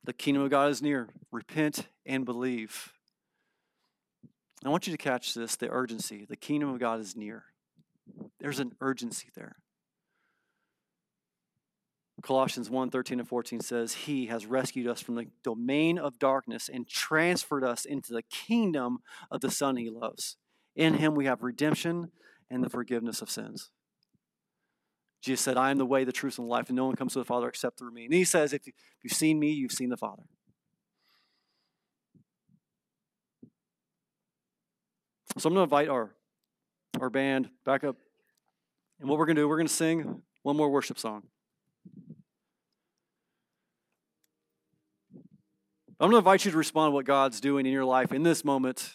The 0.05 0.13
kingdom 0.13 0.43
of 0.43 0.51
God 0.51 0.71
is 0.71 0.83
near. 0.83 1.09
Repent 1.31 1.89
and 2.05 2.25
believe. 2.25 2.93
I 4.65 4.69
want 4.69 4.87
you 4.87 4.93
to 4.93 4.99
catch 4.99 5.35
this 5.35 5.57
the 5.57 5.71
urgency. 5.71 6.25
The 6.29 6.37
kingdom 6.37 6.69
of 6.69 6.79
God 6.79 7.01
is 7.01 7.17
near. 7.17 7.45
There's 8.41 8.61
an 8.61 8.73
urgency 8.81 9.29
there. 9.35 9.57
Colossians 12.23 12.71
1 12.71 12.91
13 12.91 13.19
and 13.19 13.29
14 13.29 13.61
says, 13.61 13.95
He 13.95 14.27
has 14.27 14.47
rescued 14.47 14.87
us 14.87 15.01
from 15.01 15.17
the 15.17 15.27
domain 15.43 15.99
of 15.99 16.19
darkness 16.19 16.71
and 16.73 16.89
transferred 16.89 17.65
us 17.65 17.85
into 17.85 18.13
the 18.13 18.23
kingdom 18.23 18.99
of 19.31 19.41
the 19.41 19.51
Son 19.51 19.77
He 19.77 19.91
loves. 19.91 20.37
In 20.77 20.95
Him 20.95 21.15
we 21.15 21.27
have 21.27 21.43
redemption 21.43 22.13
and 22.49 22.63
the 22.63 22.71
forgiveness 22.71 23.23
of 23.23 23.31
sins. 23.31 23.71
Jesus 25.23 25.41
said, 25.41 25.57
I 25.57 25.71
am 25.71 25.79
the 25.79 25.87
way, 25.87 26.03
the 26.03 26.13
truth, 26.13 26.39
and 26.39 26.47
the 26.47 26.51
life, 26.51 26.69
and 26.69 26.77
no 26.77 26.87
one 26.87 26.97
comes 26.97 27.13
to 27.13 27.21
the 27.21 27.25
Father 27.25 27.49
except 27.49 27.79
through 27.79 27.93
me. 27.93 28.05
And 28.05 28.13
He 28.13 28.25
says, 28.25 28.53
If 28.53 28.67
you've 28.67 29.13
seen 29.13 29.39
me, 29.39 29.53
you've 29.53 29.73
seen 29.73 29.89
the 29.89 29.97
Father. 29.97 30.25
So 35.39 35.49
I'm 35.49 35.55
going 35.55 35.61
to 35.67 35.75
invite 35.75 35.89
our, 35.89 36.11
our 37.01 37.09
band 37.09 37.49
back 37.65 37.85
up. 37.85 37.97
And 39.01 39.09
what 39.09 39.19
we're 39.19 39.25
going 39.27 39.37
to 39.37 39.43
do, 39.43 39.49
we're 39.49 39.57
going 39.57 39.67
to 39.67 39.73
sing 39.73 40.23
one 40.43 40.57
more 40.57 40.69
worship 40.69 40.99
song. 40.99 41.23
I'm 45.99 46.11
going 46.11 46.13
to 46.13 46.19
invite 46.19 46.45
you 46.45 46.51
to 46.51 46.57
respond 46.57 46.91
to 46.91 46.95
what 46.95 47.07
God's 47.07 47.41
doing 47.41 47.65
in 47.65 47.73
your 47.73 47.85
life 47.85 48.13
in 48.13 48.25
this 48.25 48.45
moment. 48.45 48.93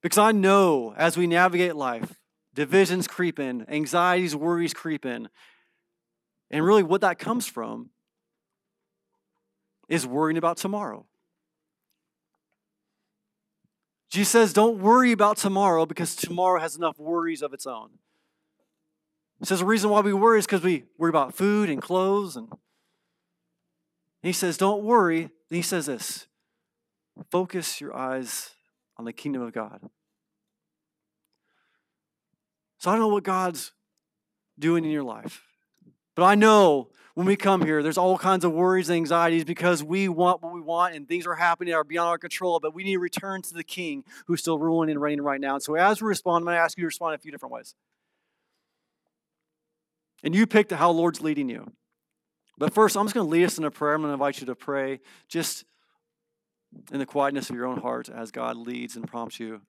Because 0.00 0.18
I 0.18 0.32
know 0.32 0.94
as 0.96 1.16
we 1.16 1.26
navigate 1.26 1.74
life, 1.74 2.20
divisions 2.54 3.06
creep 3.06 3.38
in, 3.38 3.66
anxieties, 3.68 4.34
worries 4.34 4.72
creep 4.72 5.04
in. 5.04 5.28
And 6.50 6.64
really, 6.64 6.82
what 6.82 7.00
that 7.00 7.18
comes 7.18 7.46
from 7.46 7.90
is 9.88 10.06
worrying 10.06 10.38
about 10.38 10.56
tomorrow. 10.56 11.06
Jesus 14.08 14.30
says, 14.30 14.52
Don't 14.52 14.78
worry 14.78 15.12
about 15.12 15.36
tomorrow 15.36 15.86
because 15.86 16.14
tomorrow 16.14 16.60
has 16.60 16.76
enough 16.76 16.98
worries 16.98 17.42
of 17.42 17.52
its 17.52 17.66
own. 17.66 17.90
He 19.40 19.46
says 19.46 19.58
the 19.58 19.66
reason 19.66 19.90
why 19.90 20.00
we 20.00 20.12
worry 20.12 20.38
is 20.38 20.46
because 20.46 20.62
we 20.62 20.84
worry 20.96 21.10
about 21.10 21.34
food 21.34 21.68
and 21.68 21.82
clothes 21.82 22.36
and 22.36 22.48
he 24.22 24.32
says, 24.32 24.56
Don't 24.56 24.84
worry. 24.84 25.30
Then 25.50 25.56
he 25.56 25.62
says 25.62 25.86
this 25.86 26.26
focus 27.30 27.80
your 27.80 27.94
eyes 27.96 28.50
on 28.96 29.04
the 29.04 29.12
kingdom 29.12 29.42
of 29.42 29.52
God. 29.52 29.80
So 32.84 32.90
I 32.90 32.96
don't 32.96 33.00
know 33.00 33.08
what 33.08 33.24
God's 33.24 33.72
doing 34.58 34.84
in 34.84 34.90
your 34.90 35.04
life, 35.04 35.42
but 36.14 36.24
I 36.24 36.34
know 36.34 36.90
when 37.14 37.26
we 37.26 37.34
come 37.34 37.64
here, 37.64 37.82
there's 37.82 37.96
all 37.96 38.18
kinds 38.18 38.44
of 38.44 38.52
worries 38.52 38.90
and 38.90 38.96
anxieties 38.96 39.46
because 39.46 39.82
we 39.82 40.06
want 40.06 40.42
what 40.42 40.52
we 40.52 40.60
want 40.60 40.94
and 40.94 41.08
things 41.08 41.26
are 41.26 41.34
happening 41.34 41.70
that 41.70 41.78
are 41.78 41.84
beyond 41.84 42.10
our 42.10 42.18
control, 42.18 42.60
but 42.60 42.74
we 42.74 42.84
need 42.84 42.92
to 42.92 42.98
return 42.98 43.40
to 43.40 43.54
the 43.54 43.64
King 43.64 44.04
who's 44.26 44.40
still 44.40 44.58
ruling 44.58 44.90
and 44.90 45.00
reigning 45.00 45.24
right 45.24 45.40
now. 45.40 45.54
And 45.54 45.62
so 45.62 45.76
as 45.76 46.02
we 46.02 46.08
respond, 46.08 46.42
I'm 46.42 46.44
going 46.44 46.56
to 46.56 46.60
ask 46.60 46.76
you 46.76 46.82
to 46.82 46.88
respond 46.88 47.14
in 47.14 47.20
a 47.20 47.22
few 47.22 47.32
different 47.32 47.54
ways. 47.54 47.74
And 50.22 50.34
you 50.34 50.46
pick 50.46 50.70
how 50.70 50.90
Lord's 50.90 51.22
leading 51.22 51.48
you. 51.48 51.72
But 52.58 52.74
first, 52.74 52.98
I'm 52.98 53.06
just 53.06 53.14
going 53.14 53.26
to 53.26 53.30
lead 53.30 53.46
us 53.46 53.56
in 53.56 53.64
a 53.64 53.70
prayer. 53.70 53.94
I'm 53.94 54.02
going 54.02 54.10
to 54.10 54.12
invite 54.12 54.40
you 54.40 54.46
to 54.48 54.54
pray 54.54 55.00
just 55.26 55.64
in 56.92 56.98
the 56.98 57.06
quietness 57.06 57.48
of 57.48 57.56
your 57.56 57.64
own 57.64 57.80
heart 57.80 58.10
as 58.10 58.30
God 58.30 58.58
leads 58.58 58.94
and 58.94 59.08
prompts 59.08 59.40
you. 59.40 59.62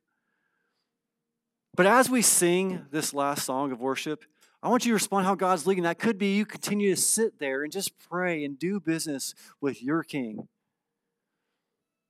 But 1.76 1.86
as 1.86 2.09
we 2.09 2.21
sing 2.21 2.86
this 2.91 3.13
last 3.13 3.43
song 3.43 3.71
of 3.71 3.82
worship, 3.82 4.23
I 4.63 4.69
want 4.69 4.86
you 4.86 4.91
to 4.91 4.95
respond 4.95 5.26
how 5.26 5.36
God's 5.36 5.67
leading. 5.67 5.84
That 5.84 5.99
could 5.99 6.17
be 6.17 6.36
you 6.36 6.45
continue 6.45 6.95
to 6.95 7.01
sit 7.01 7.38
there 7.38 7.63
and 7.63 7.71
just 7.71 7.99
pray 7.99 8.45
and 8.45 8.57
do 8.57 8.80
business 8.80 9.34
with 9.59 9.84
your 9.84 10.01
King. 10.01 10.47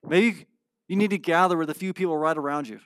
Maybe 0.08 0.46
you 0.88 0.96
need 0.96 1.10
to 1.10 1.18
gather 1.18 1.58
with 1.58 1.70
a 1.70 1.74
few 1.74 1.94
people 1.94 2.16
right 2.16 2.38
around 2.38 2.68
you 2.68 2.80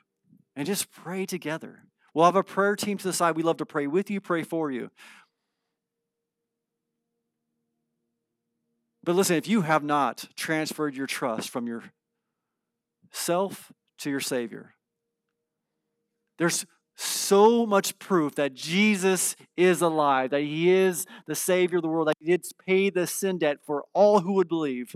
and 0.55 0.65
just 0.65 0.89
pray 0.89 1.25
together. 1.25 1.83
We'll 2.13 2.25
have 2.25 2.37
a 2.37 2.43
prayer 2.43 2.75
team 2.75 2.97
to 2.97 3.03
the 3.03 3.13
side. 3.13 3.35
We 3.35 3.43
love 3.43 3.57
to 3.57 3.65
pray 3.65 3.85
with 3.85 4.09
you, 4.09 4.21
pray 4.21 4.43
for 4.43 4.71
you. 4.71 4.89
But 9.03 9.15
listen, 9.15 9.35
if 9.35 9.47
you 9.47 9.61
have 9.61 9.83
not 9.83 10.29
transferred 10.35 10.95
your 10.95 11.07
trust 11.07 11.49
from 11.49 11.67
your 11.67 11.83
self 13.11 13.71
to 13.99 14.09
your 14.09 14.19
Savior, 14.19 14.75
there's 16.39 16.65
so 16.95 17.65
much 17.65 17.97
proof 17.99 18.35
that 18.35 18.53
Jesus 18.53 19.35
is 19.55 19.81
alive, 19.81 20.31
that 20.31 20.41
He 20.41 20.71
is 20.71 21.05
the 21.27 21.35
Savior 21.35 21.77
of 21.77 21.83
the 21.83 21.87
world, 21.87 22.07
that 22.07 22.17
He 22.19 22.25
did 22.25 22.45
pay 22.65 22.89
the 22.89 23.05
sin 23.05 23.37
debt 23.37 23.57
for 23.63 23.85
all 23.93 24.21
who 24.21 24.33
would 24.33 24.49
believe. 24.49 24.95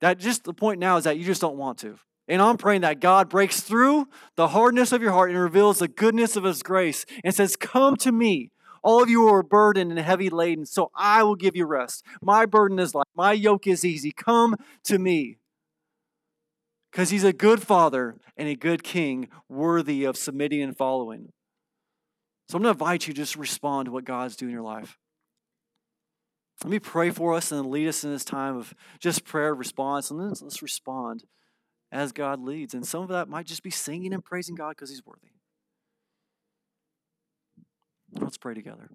That 0.00 0.18
just 0.18 0.44
the 0.44 0.52
point 0.52 0.78
now 0.78 0.96
is 0.96 1.04
that 1.04 1.18
you 1.18 1.24
just 1.24 1.40
don't 1.40 1.56
want 1.56 1.78
to. 1.78 1.96
And 2.28 2.42
I'm 2.42 2.58
praying 2.58 2.82
that 2.82 3.00
God 3.00 3.30
breaks 3.30 3.60
through 3.60 4.06
the 4.36 4.48
hardness 4.48 4.92
of 4.92 5.02
your 5.02 5.12
heart 5.12 5.30
and 5.30 5.40
reveals 5.40 5.78
the 5.78 5.88
goodness 5.88 6.36
of 6.36 6.44
His 6.44 6.62
grace 6.62 7.06
and 7.24 7.34
says, 7.34 7.56
Come 7.56 7.96
to 7.96 8.12
me, 8.12 8.50
all 8.82 9.02
of 9.02 9.08
you 9.08 9.22
who 9.22 9.34
are 9.34 9.42
burdened 9.42 9.90
and 9.90 10.00
heavy 10.00 10.30
laden, 10.30 10.66
so 10.66 10.90
I 10.94 11.22
will 11.22 11.36
give 11.36 11.56
you 11.56 11.66
rest. 11.66 12.04
My 12.22 12.46
burden 12.46 12.78
is 12.78 12.94
light, 12.94 13.06
my 13.16 13.32
yoke 13.32 13.66
is 13.66 13.84
easy. 13.84 14.12
Come 14.12 14.56
to 14.84 14.98
me. 14.98 15.38
Because 16.98 17.10
He's 17.10 17.22
a 17.22 17.32
good 17.32 17.62
Father 17.62 18.16
and 18.36 18.48
a 18.48 18.56
good 18.56 18.82
King, 18.82 19.28
worthy 19.48 20.02
of 20.02 20.16
submitting 20.16 20.60
and 20.60 20.76
following. 20.76 21.28
So 22.48 22.56
I'm 22.56 22.64
going 22.64 22.74
to 22.74 22.82
invite 22.82 23.06
you 23.06 23.14
to 23.14 23.20
just 23.20 23.36
respond 23.36 23.86
to 23.86 23.92
what 23.92 24.04
God's 24.04 24.34
doing 24.34 24.50
in 24.50 24.54
your 24.54 24.64
life. 24.64 24.98
Let 26.64 26.72
me 26.72 26.80
pray 26.80 27.10
for 27.10 27.34
us 27.34 27.52
and 27.52 27.70
lead 27.70 27.86
us 27.86 28.02
in 28.02 28.10
this 28.10 28.24
time 28.24 28.56
of 28.56 28.74
just 28.98 29.24
prayer 29.24 29.54
response, 29.54 30.10
and 30.10 30.18
then 30.18 30.32
let's 30.42 30.60
respond 30.60 31.22
as 31.92 32.10
God 32.10 32.40
leads. 32.40 32.74
And 32.74 32.84
some 32.84 33.02
of 33.02 33.10
that 33.10 33.28
might 33.28 33.46
just 33.46 33.62
be 33.62 33.70
singing 33.70 34.12
and 34.12 34.24
praising 34.24 34.56
God 34.56 34.70
because 34.70 34.90
He's 34.90 35.06
worthy. 35.06 35.28
Let's 38.10 38.38
pray 38.38 38.54
together. 38.54 38.90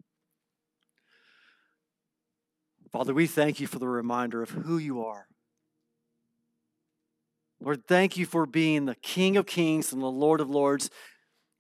Father, 2.92 3.14
we 3.14 3.28
thank 3.28 3.62
you 3.62 3.68
for 3.68 3.80
the 3.80 3.88
reminder 3.88 4.44
of 4.44 4.50
who 4.50 4.78
you 4.78 5.02
are. 5.06 5.28
Lord, 7.64 7.88
thank 7.88 8.18
you 8.18 8.26
for 8.26 8.46
being 8.46 8.86
the 8.86 8.96
King 8.96 9.38
of 9.38 9.46
Kings 9.46 9.94
and 9.94 10.02
the 10.02 10.08
Lord 10.08 10.42
of 10.42 10.50
Lords. 10.50 10.90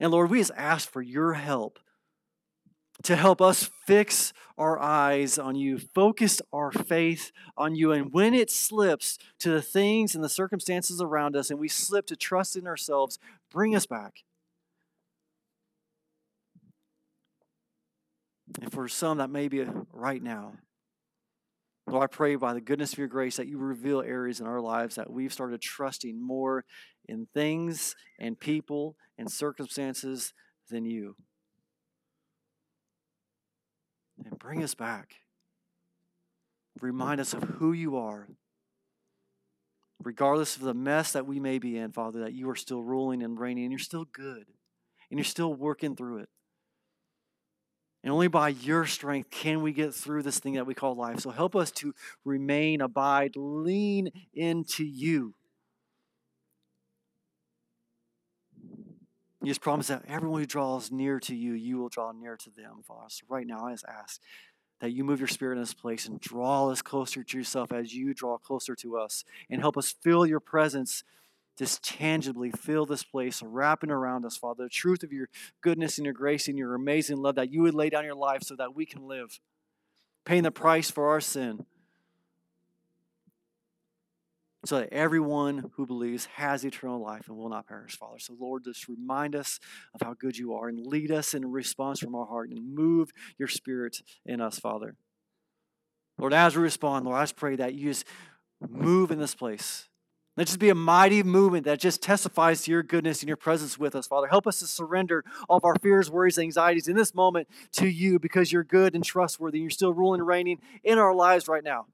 And 0.01 0.11
Lord, 0.11 0.29
we 0.29 0.39
just 0.39 0.51
ask 0.57 0.89
for 0.89 1.01
your 1.01 1.33
help 1.33 1.79
to 3.03 3.15
help 3.15 3.41
us 3.41 3.69
fix 3.85 4.33
our 4.57 4.77
eyes 4.79 5.37
on 5.37 5.55
you, 5.55 5.79
focus 5.79 6.41
our 6.51 6.73
faith 6.73 7.31
on 7.57 7.75
you. 7.75 7.93
And 7.93 8.11
when 8.11 8.33
it 8.33 8.51
slips 8.51 9.17
to 9.39 9.49
the 9.49 9.61
things 9.61 10.13
and 10.13 10.21
the 10.21 10.29
circumstances 10.29 11.01
around 11.01 11.37
us 11.37 11.49
and 11.49 11.57
we 11.57 11.69
slip 11.69 12.05
to 12.07 12.17
trust 12.17 12.57
in 12.57 12.67
ourselves, 12.67 13.17
bring 13.49 13.73
us 13.73 13.85
back. 13.85 14.23
And 18.61 18.71
for 18.73 18.89
some, 18.89 19.19
that 19.19 19.29
may 19.29 19.47
be 19.47 19.65
right 19.93 20.21
now. 20.21 20.53
Lord, 21.87 22.03
I 22.03 22.07
pray 22.07 22.35
by 22.35 22.53
the 22.53 22.61
goodness 22.61 22.93
of 22.93 22.97
your 22.97 23.07
grace 23.07 23.37
that 23.37 23.47
you 23.47 23.57
reveal 23.57 24.01
areas 24.01 24.39
in 24.39 24.47
our 24.47 24.61
lives 24.61 24.95
that 24.95 25.11
we've 25.11 25.33
started 25.33 25.61
trusting 25.61 26.25
more 26.25 26.65
in 27.07 27.27
things 27.33 27.95
and 28.19 28.39
people 28.39 28.95
and 29.17 29.29
circumstances 29.29 30.33
than 30.69 30.85
you 30.85 31.15
and 34.25 34.39
bring 34.39 34.63
us 34.63 34.75
back. 34.75 35.15
Remind 36.81 37.19
us 37.19 37.33
of 37.33 37.43
who 37.43 37.73
you 37.73 37.97
are. 37.97 38.27
Regardless 40.01 40.55
of 40.55 40.63
the 40.63 40.73
mess 40.73 41.13
that 41.13 41.25
we 41.25 41.39
may 41.39 41.59
be 41.59 41.77
in, 41.77 41.91
Father, 41.91 42.21
that 42.21 42.33
you 42.33 42.49
are 42.49 42.55
still 42.55 42.83
ruling 42.83 43.23
and 43.23 43.39
reigning, 43.39 43.65
and 43.65 43.71
you're 43.71 43.79
still 43.79 44.05
good, 44.11 44.45
and 45.09 45.17
you're 45.17 45.23
still 45.23 45.53
working 45.53 45.95
through 45.95 46.17
it. 46.17 46.29
And 48.03 48.11
only 48.11 48.27
by 48.27 48.49
your 48.49 48.85
strength 48.85 49.29
can 49.29 49.61
we 49.61 49.71
get 49.71 49.93
through 49.93 50.23
this 50.23 50.39
thing 50.39 50.53
that 50.53 50.67
we 50.67 50.73
call 50.73 50.95
life. 50.95 51.21
So 51.21 51.29
help 51.29 51.55
us 51.55 51.71
to 51.71 51.93
remain, 52.25 52.81
abide, 52.81 53.35
lean 53.35 54.11
into 54.33 54.83
you. 54.83 55.35
You 59.41 59.49
just 59.49 59.61
promise 59.61 59.87
that 59.87 60.03
everyone 60.07 60.41
who 60.41 60.45
draws 60.45 60.91
near 60.91 61.19
to 61.21 61.35
you, 61.35 61.53
you 61.53 61.77
will 61.77 61.89
draw 61.89 62.11
near 62.13 62.37
to 62.37 62.49
them, 62.49 62.81
Father. 62.85 63.09
So 63.09 63.25
right 63.27 63.45
now, 63.45 63.67
I 63.67 63.71
just 63.71 63.85
ask 63.85 64.21
that 64.79 64.91
you 64.91 65.03
move 65.03 65.19
your 65.19 65.27
spirit 65.27 65.55
in 65.55 65.61
this 65.61 65.73
place 65.73 66.07
and 66.07 66.19
draw 66.19 66.69
us 66.69 66.81
closer 66.81 67.23
to 67.23 67.37
yourself 67.37 67.71
as 67.71 67.93
you 67.93 68.13
draw 68.13 68.37
closer 68.37 68.75
to 68.75 68.97
us 68.97 69.23
and 69.49 69.61
help 69.61 69.77
us 69.77 69.95
feel 70.01 70.25
your 70.25 70.39
presence 70.39 71.03
just 71.57 71.83
tangibly 71.83 72.51
fill 72.51 72.85
this 72.85 73.03
place, 73.03 73.41
wrapping 73.43 73.91
around 73.91 74.25
us, 74.25 74.37
Father, 74.37 74.63
the 74.63 74.69
truth 74.69 75.03
of 75.03 75.11
your 75.11 75.29
goodness 75.61 75.97
and 75.97 76.05
your 76.05 76.13
grace 76.13 76.47
and 76.47 76.57
your 76.57 76.75
amazing 76.75 77.17
love 77.17 77.35
that 77.35 77.51
you 77.51 77.61
would 77.61 77.75
lay 77.75 77.89
down 77.89 78.05
your 78.05 78.15
life 78.15 78.43
so 78.43 78.55
that 78.55 78.75
we 78.75 78.85
can 78.85 79.07
live, 79.07 79.39
paying 80.25 80.43
the 80.43 80.51
price 80.51 80.89
for 80.89 81.09
our 81.09 81.21
sin 81.21 81.65
so 84.65 84.79
that 84.79 84.93
everyone 84.93 85.71
who 85.75 85.85
believes 85.85 86.25
has 86.35 86.63
eternal 86.63 87.01
life 87.01 87.27
and 87.27 87.35
will 87.35 87.49
not 87.49 87.67
perish, 87.67 87.97
Father. 87.97 88.19
So, 88.19 88.35
Lord, 88.39 88.63
just 88.63 88.87
remind 88.87 89.35
us 89.35 89.59
of 89.93 90.05
how 90.05 90.13
good 90.13 90.37
you 90.37 90.53
are 90.53 90.69
and 90.69 90.85
lead 90.85 91.11
us 91.11 91.33
in 91.33 91.51
response 91.51 91.99
from 91.99 92.15
our 92.15 92.25
heart 92.25 92.49
and 92.49 92.73
move 92.73 93.11
your 93.37 93.49
spirit 93.49 93.97
in 94.25 94.39
us, 94.39 94.59
Father. 94.59 94.95
Lord, 96.17 96.33
as 96.33 96.55
we 96.55 96.61
respond, 96.61 97.05
Lord, 97.05 97.17
I 97.17 97.23
just 97.23 97.35
pray 97.35 97.57
that 97.57 97.73
you 97.73 97.89
just 97.89 98.05
move 98.61 99.11
in 99.11 99.19
this 99.19 99.35
place. 99.35 99.89
Let 100.35 100.47
just 100.47 100.59
be 100.59 100.69
a 100.69 100.75
mighty 100.75 101.21
movement 101.21 101.65
that 101.65 101.79
just 101.79 102.01
testifies 102.01 102.63
to 102.63 102.71
your 102.71 102.81
goodness 102.81 103.21
and 103.21 103.27
your 103.27 103.37
presence 103.37 103.77
with 103.77 103.95
us, 103.95 104.07
Father. 104.07 104.27
Help 104.27 104.47
us 104.47 104.59
to 104.59 104.67
surrender 104.67 105.23
all 105.47 105.57
of 105.57 105.63
our 105.63 105.75
fears, 105.75 106.09
worries, 106.09 106.39
anxieties 106.39 106.87
in 106.87 106.95
this 106.95 107.13
moment 107.13 107.47
to 107.73 107.87
you 107.87 108.17
because 108.17 108.51
you're 108.51 108.63
good 108.63 108.95
and 108.95 109.03
trustworthy. 109.03 109.59
And 109.59 109.63
you're 109.63 109.69
still 109.69 109.93
ruling 109.93 110.21
and 110.21 110.27
reigning 110.27 110.59
in 110.83 110.97
our 110.97 111.13
lives 111.13 111.47
right 111.47 111.63
now. 111.63 111.85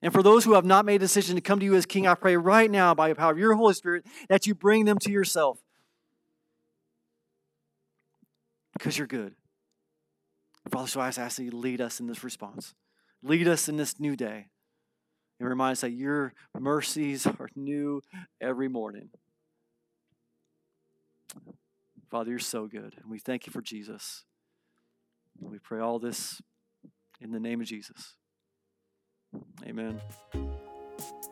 And 0.00 0.10
for 0.10 0.22
those 0.22 0.44
who 0.44 0.54
have 0.54 0.64
not 0.64 0.86
made 0.86 0.96
a 0.96 0.98
decision 1.00 1.34
to 1.34 1.42
come 1.42 1.58
to 1.60 1.66
you 1.66 1.74
as 1.74 1.84
King, 1.84 2.06
I 2.06 2.14
pray 2.14 2.36
right 2.36 2.70
now 2.70 2.94
by 2.94 3.10
the 3.10 3.14
power 3.14 3.32
of 3.32 3.38
your 3.38 3.54
Holy 3.54 3.74
Spirit 3.74 4.06
that 4.28 4.46
you 4.46 4.54
bring 4.54 4.86
them 4.86 4.98
to 5.00 5.10
yourself. 5.10 5.58
Because 8.72 8.96
you're 8.96 9.06
good. 9.06 9.34
Father, 10.70 10.88
so 10.88 11.00
I 11.00 11.08
ask 11.08 11.36
that 11.36 11.44
you 11.44 11.50
lead 11.50 11.80
us 11.80 12.00
in 12.00 12.06
this 12.06 12.24
response. 12.24 12.74
Lead 13.22 13.48
us 13.48 13.68
in 13.68 13.76
this 13.76 14.00
new 14.00 14.16
day. 14.16 14.48
And 15.38 15.48
remind 15.48 15.72
us 15.72 15.82
that 15.82 15.92
your 15.92 16.32
mercies 16.58 17.26
are 17.38 17.48
new 17.54 18.00
every 18.40 18.68
morning. 18.68 19.10
Father, 22.10 22.30
you're 22.30 22.38
so 22.38 22.66
good. 22.66 22.94
And 23.02 23.10
we 23.10 23.18
thank 23.18 23.46
you 23.46 23.52
for 23.52 23.60
Jesus. 23.60 24.24
We 25.40 25.58
pray 25.58 25.80
all 25.80 25.98
this 25.98 26.40
in 27.20 27.32
the 27.32 27.40
name 27.40 27.60
of 27.60 27.66
Jesus. 27.66 28.14
Amen. 29.66 30.00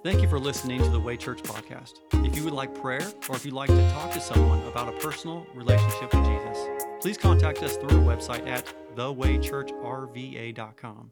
Thank 0.02 0.20
you 0.20 0.28
for 0.28 0.38
listening 0.38 0.82
to 0.82 0.90
the 0.90 1.00
Way 1.00 1.16
Church 1.16 1.42
podcast. 1.42 2.00
If 2.26 2.36
you 2.36 2.44
would 2.44 2.52
like 2.52 2.74
prayer 2.74 3.00
or 3.28 3.36
if 3.36 3.46
you'd 3.46 3.54
like 3.54 3.70
to 3.70 3.90
talk 3.92 4.12
to 4.12 4.20
someone 4.20 4.60
about 4.66 4.94
a 4.94 4.98
personal 4.98 5.46
relationship 5.54 6.14
with 6.14 6.26
Jesus, 6.26 6.58
please 7.00 7.16
contact 7.16 7.62
us 7.62 7.78
through 7.78 8.00
our 8.00 8.04
website 8.04 8.46
at 8.46 8.70
thewaychurchrva.com. 8.96 11.10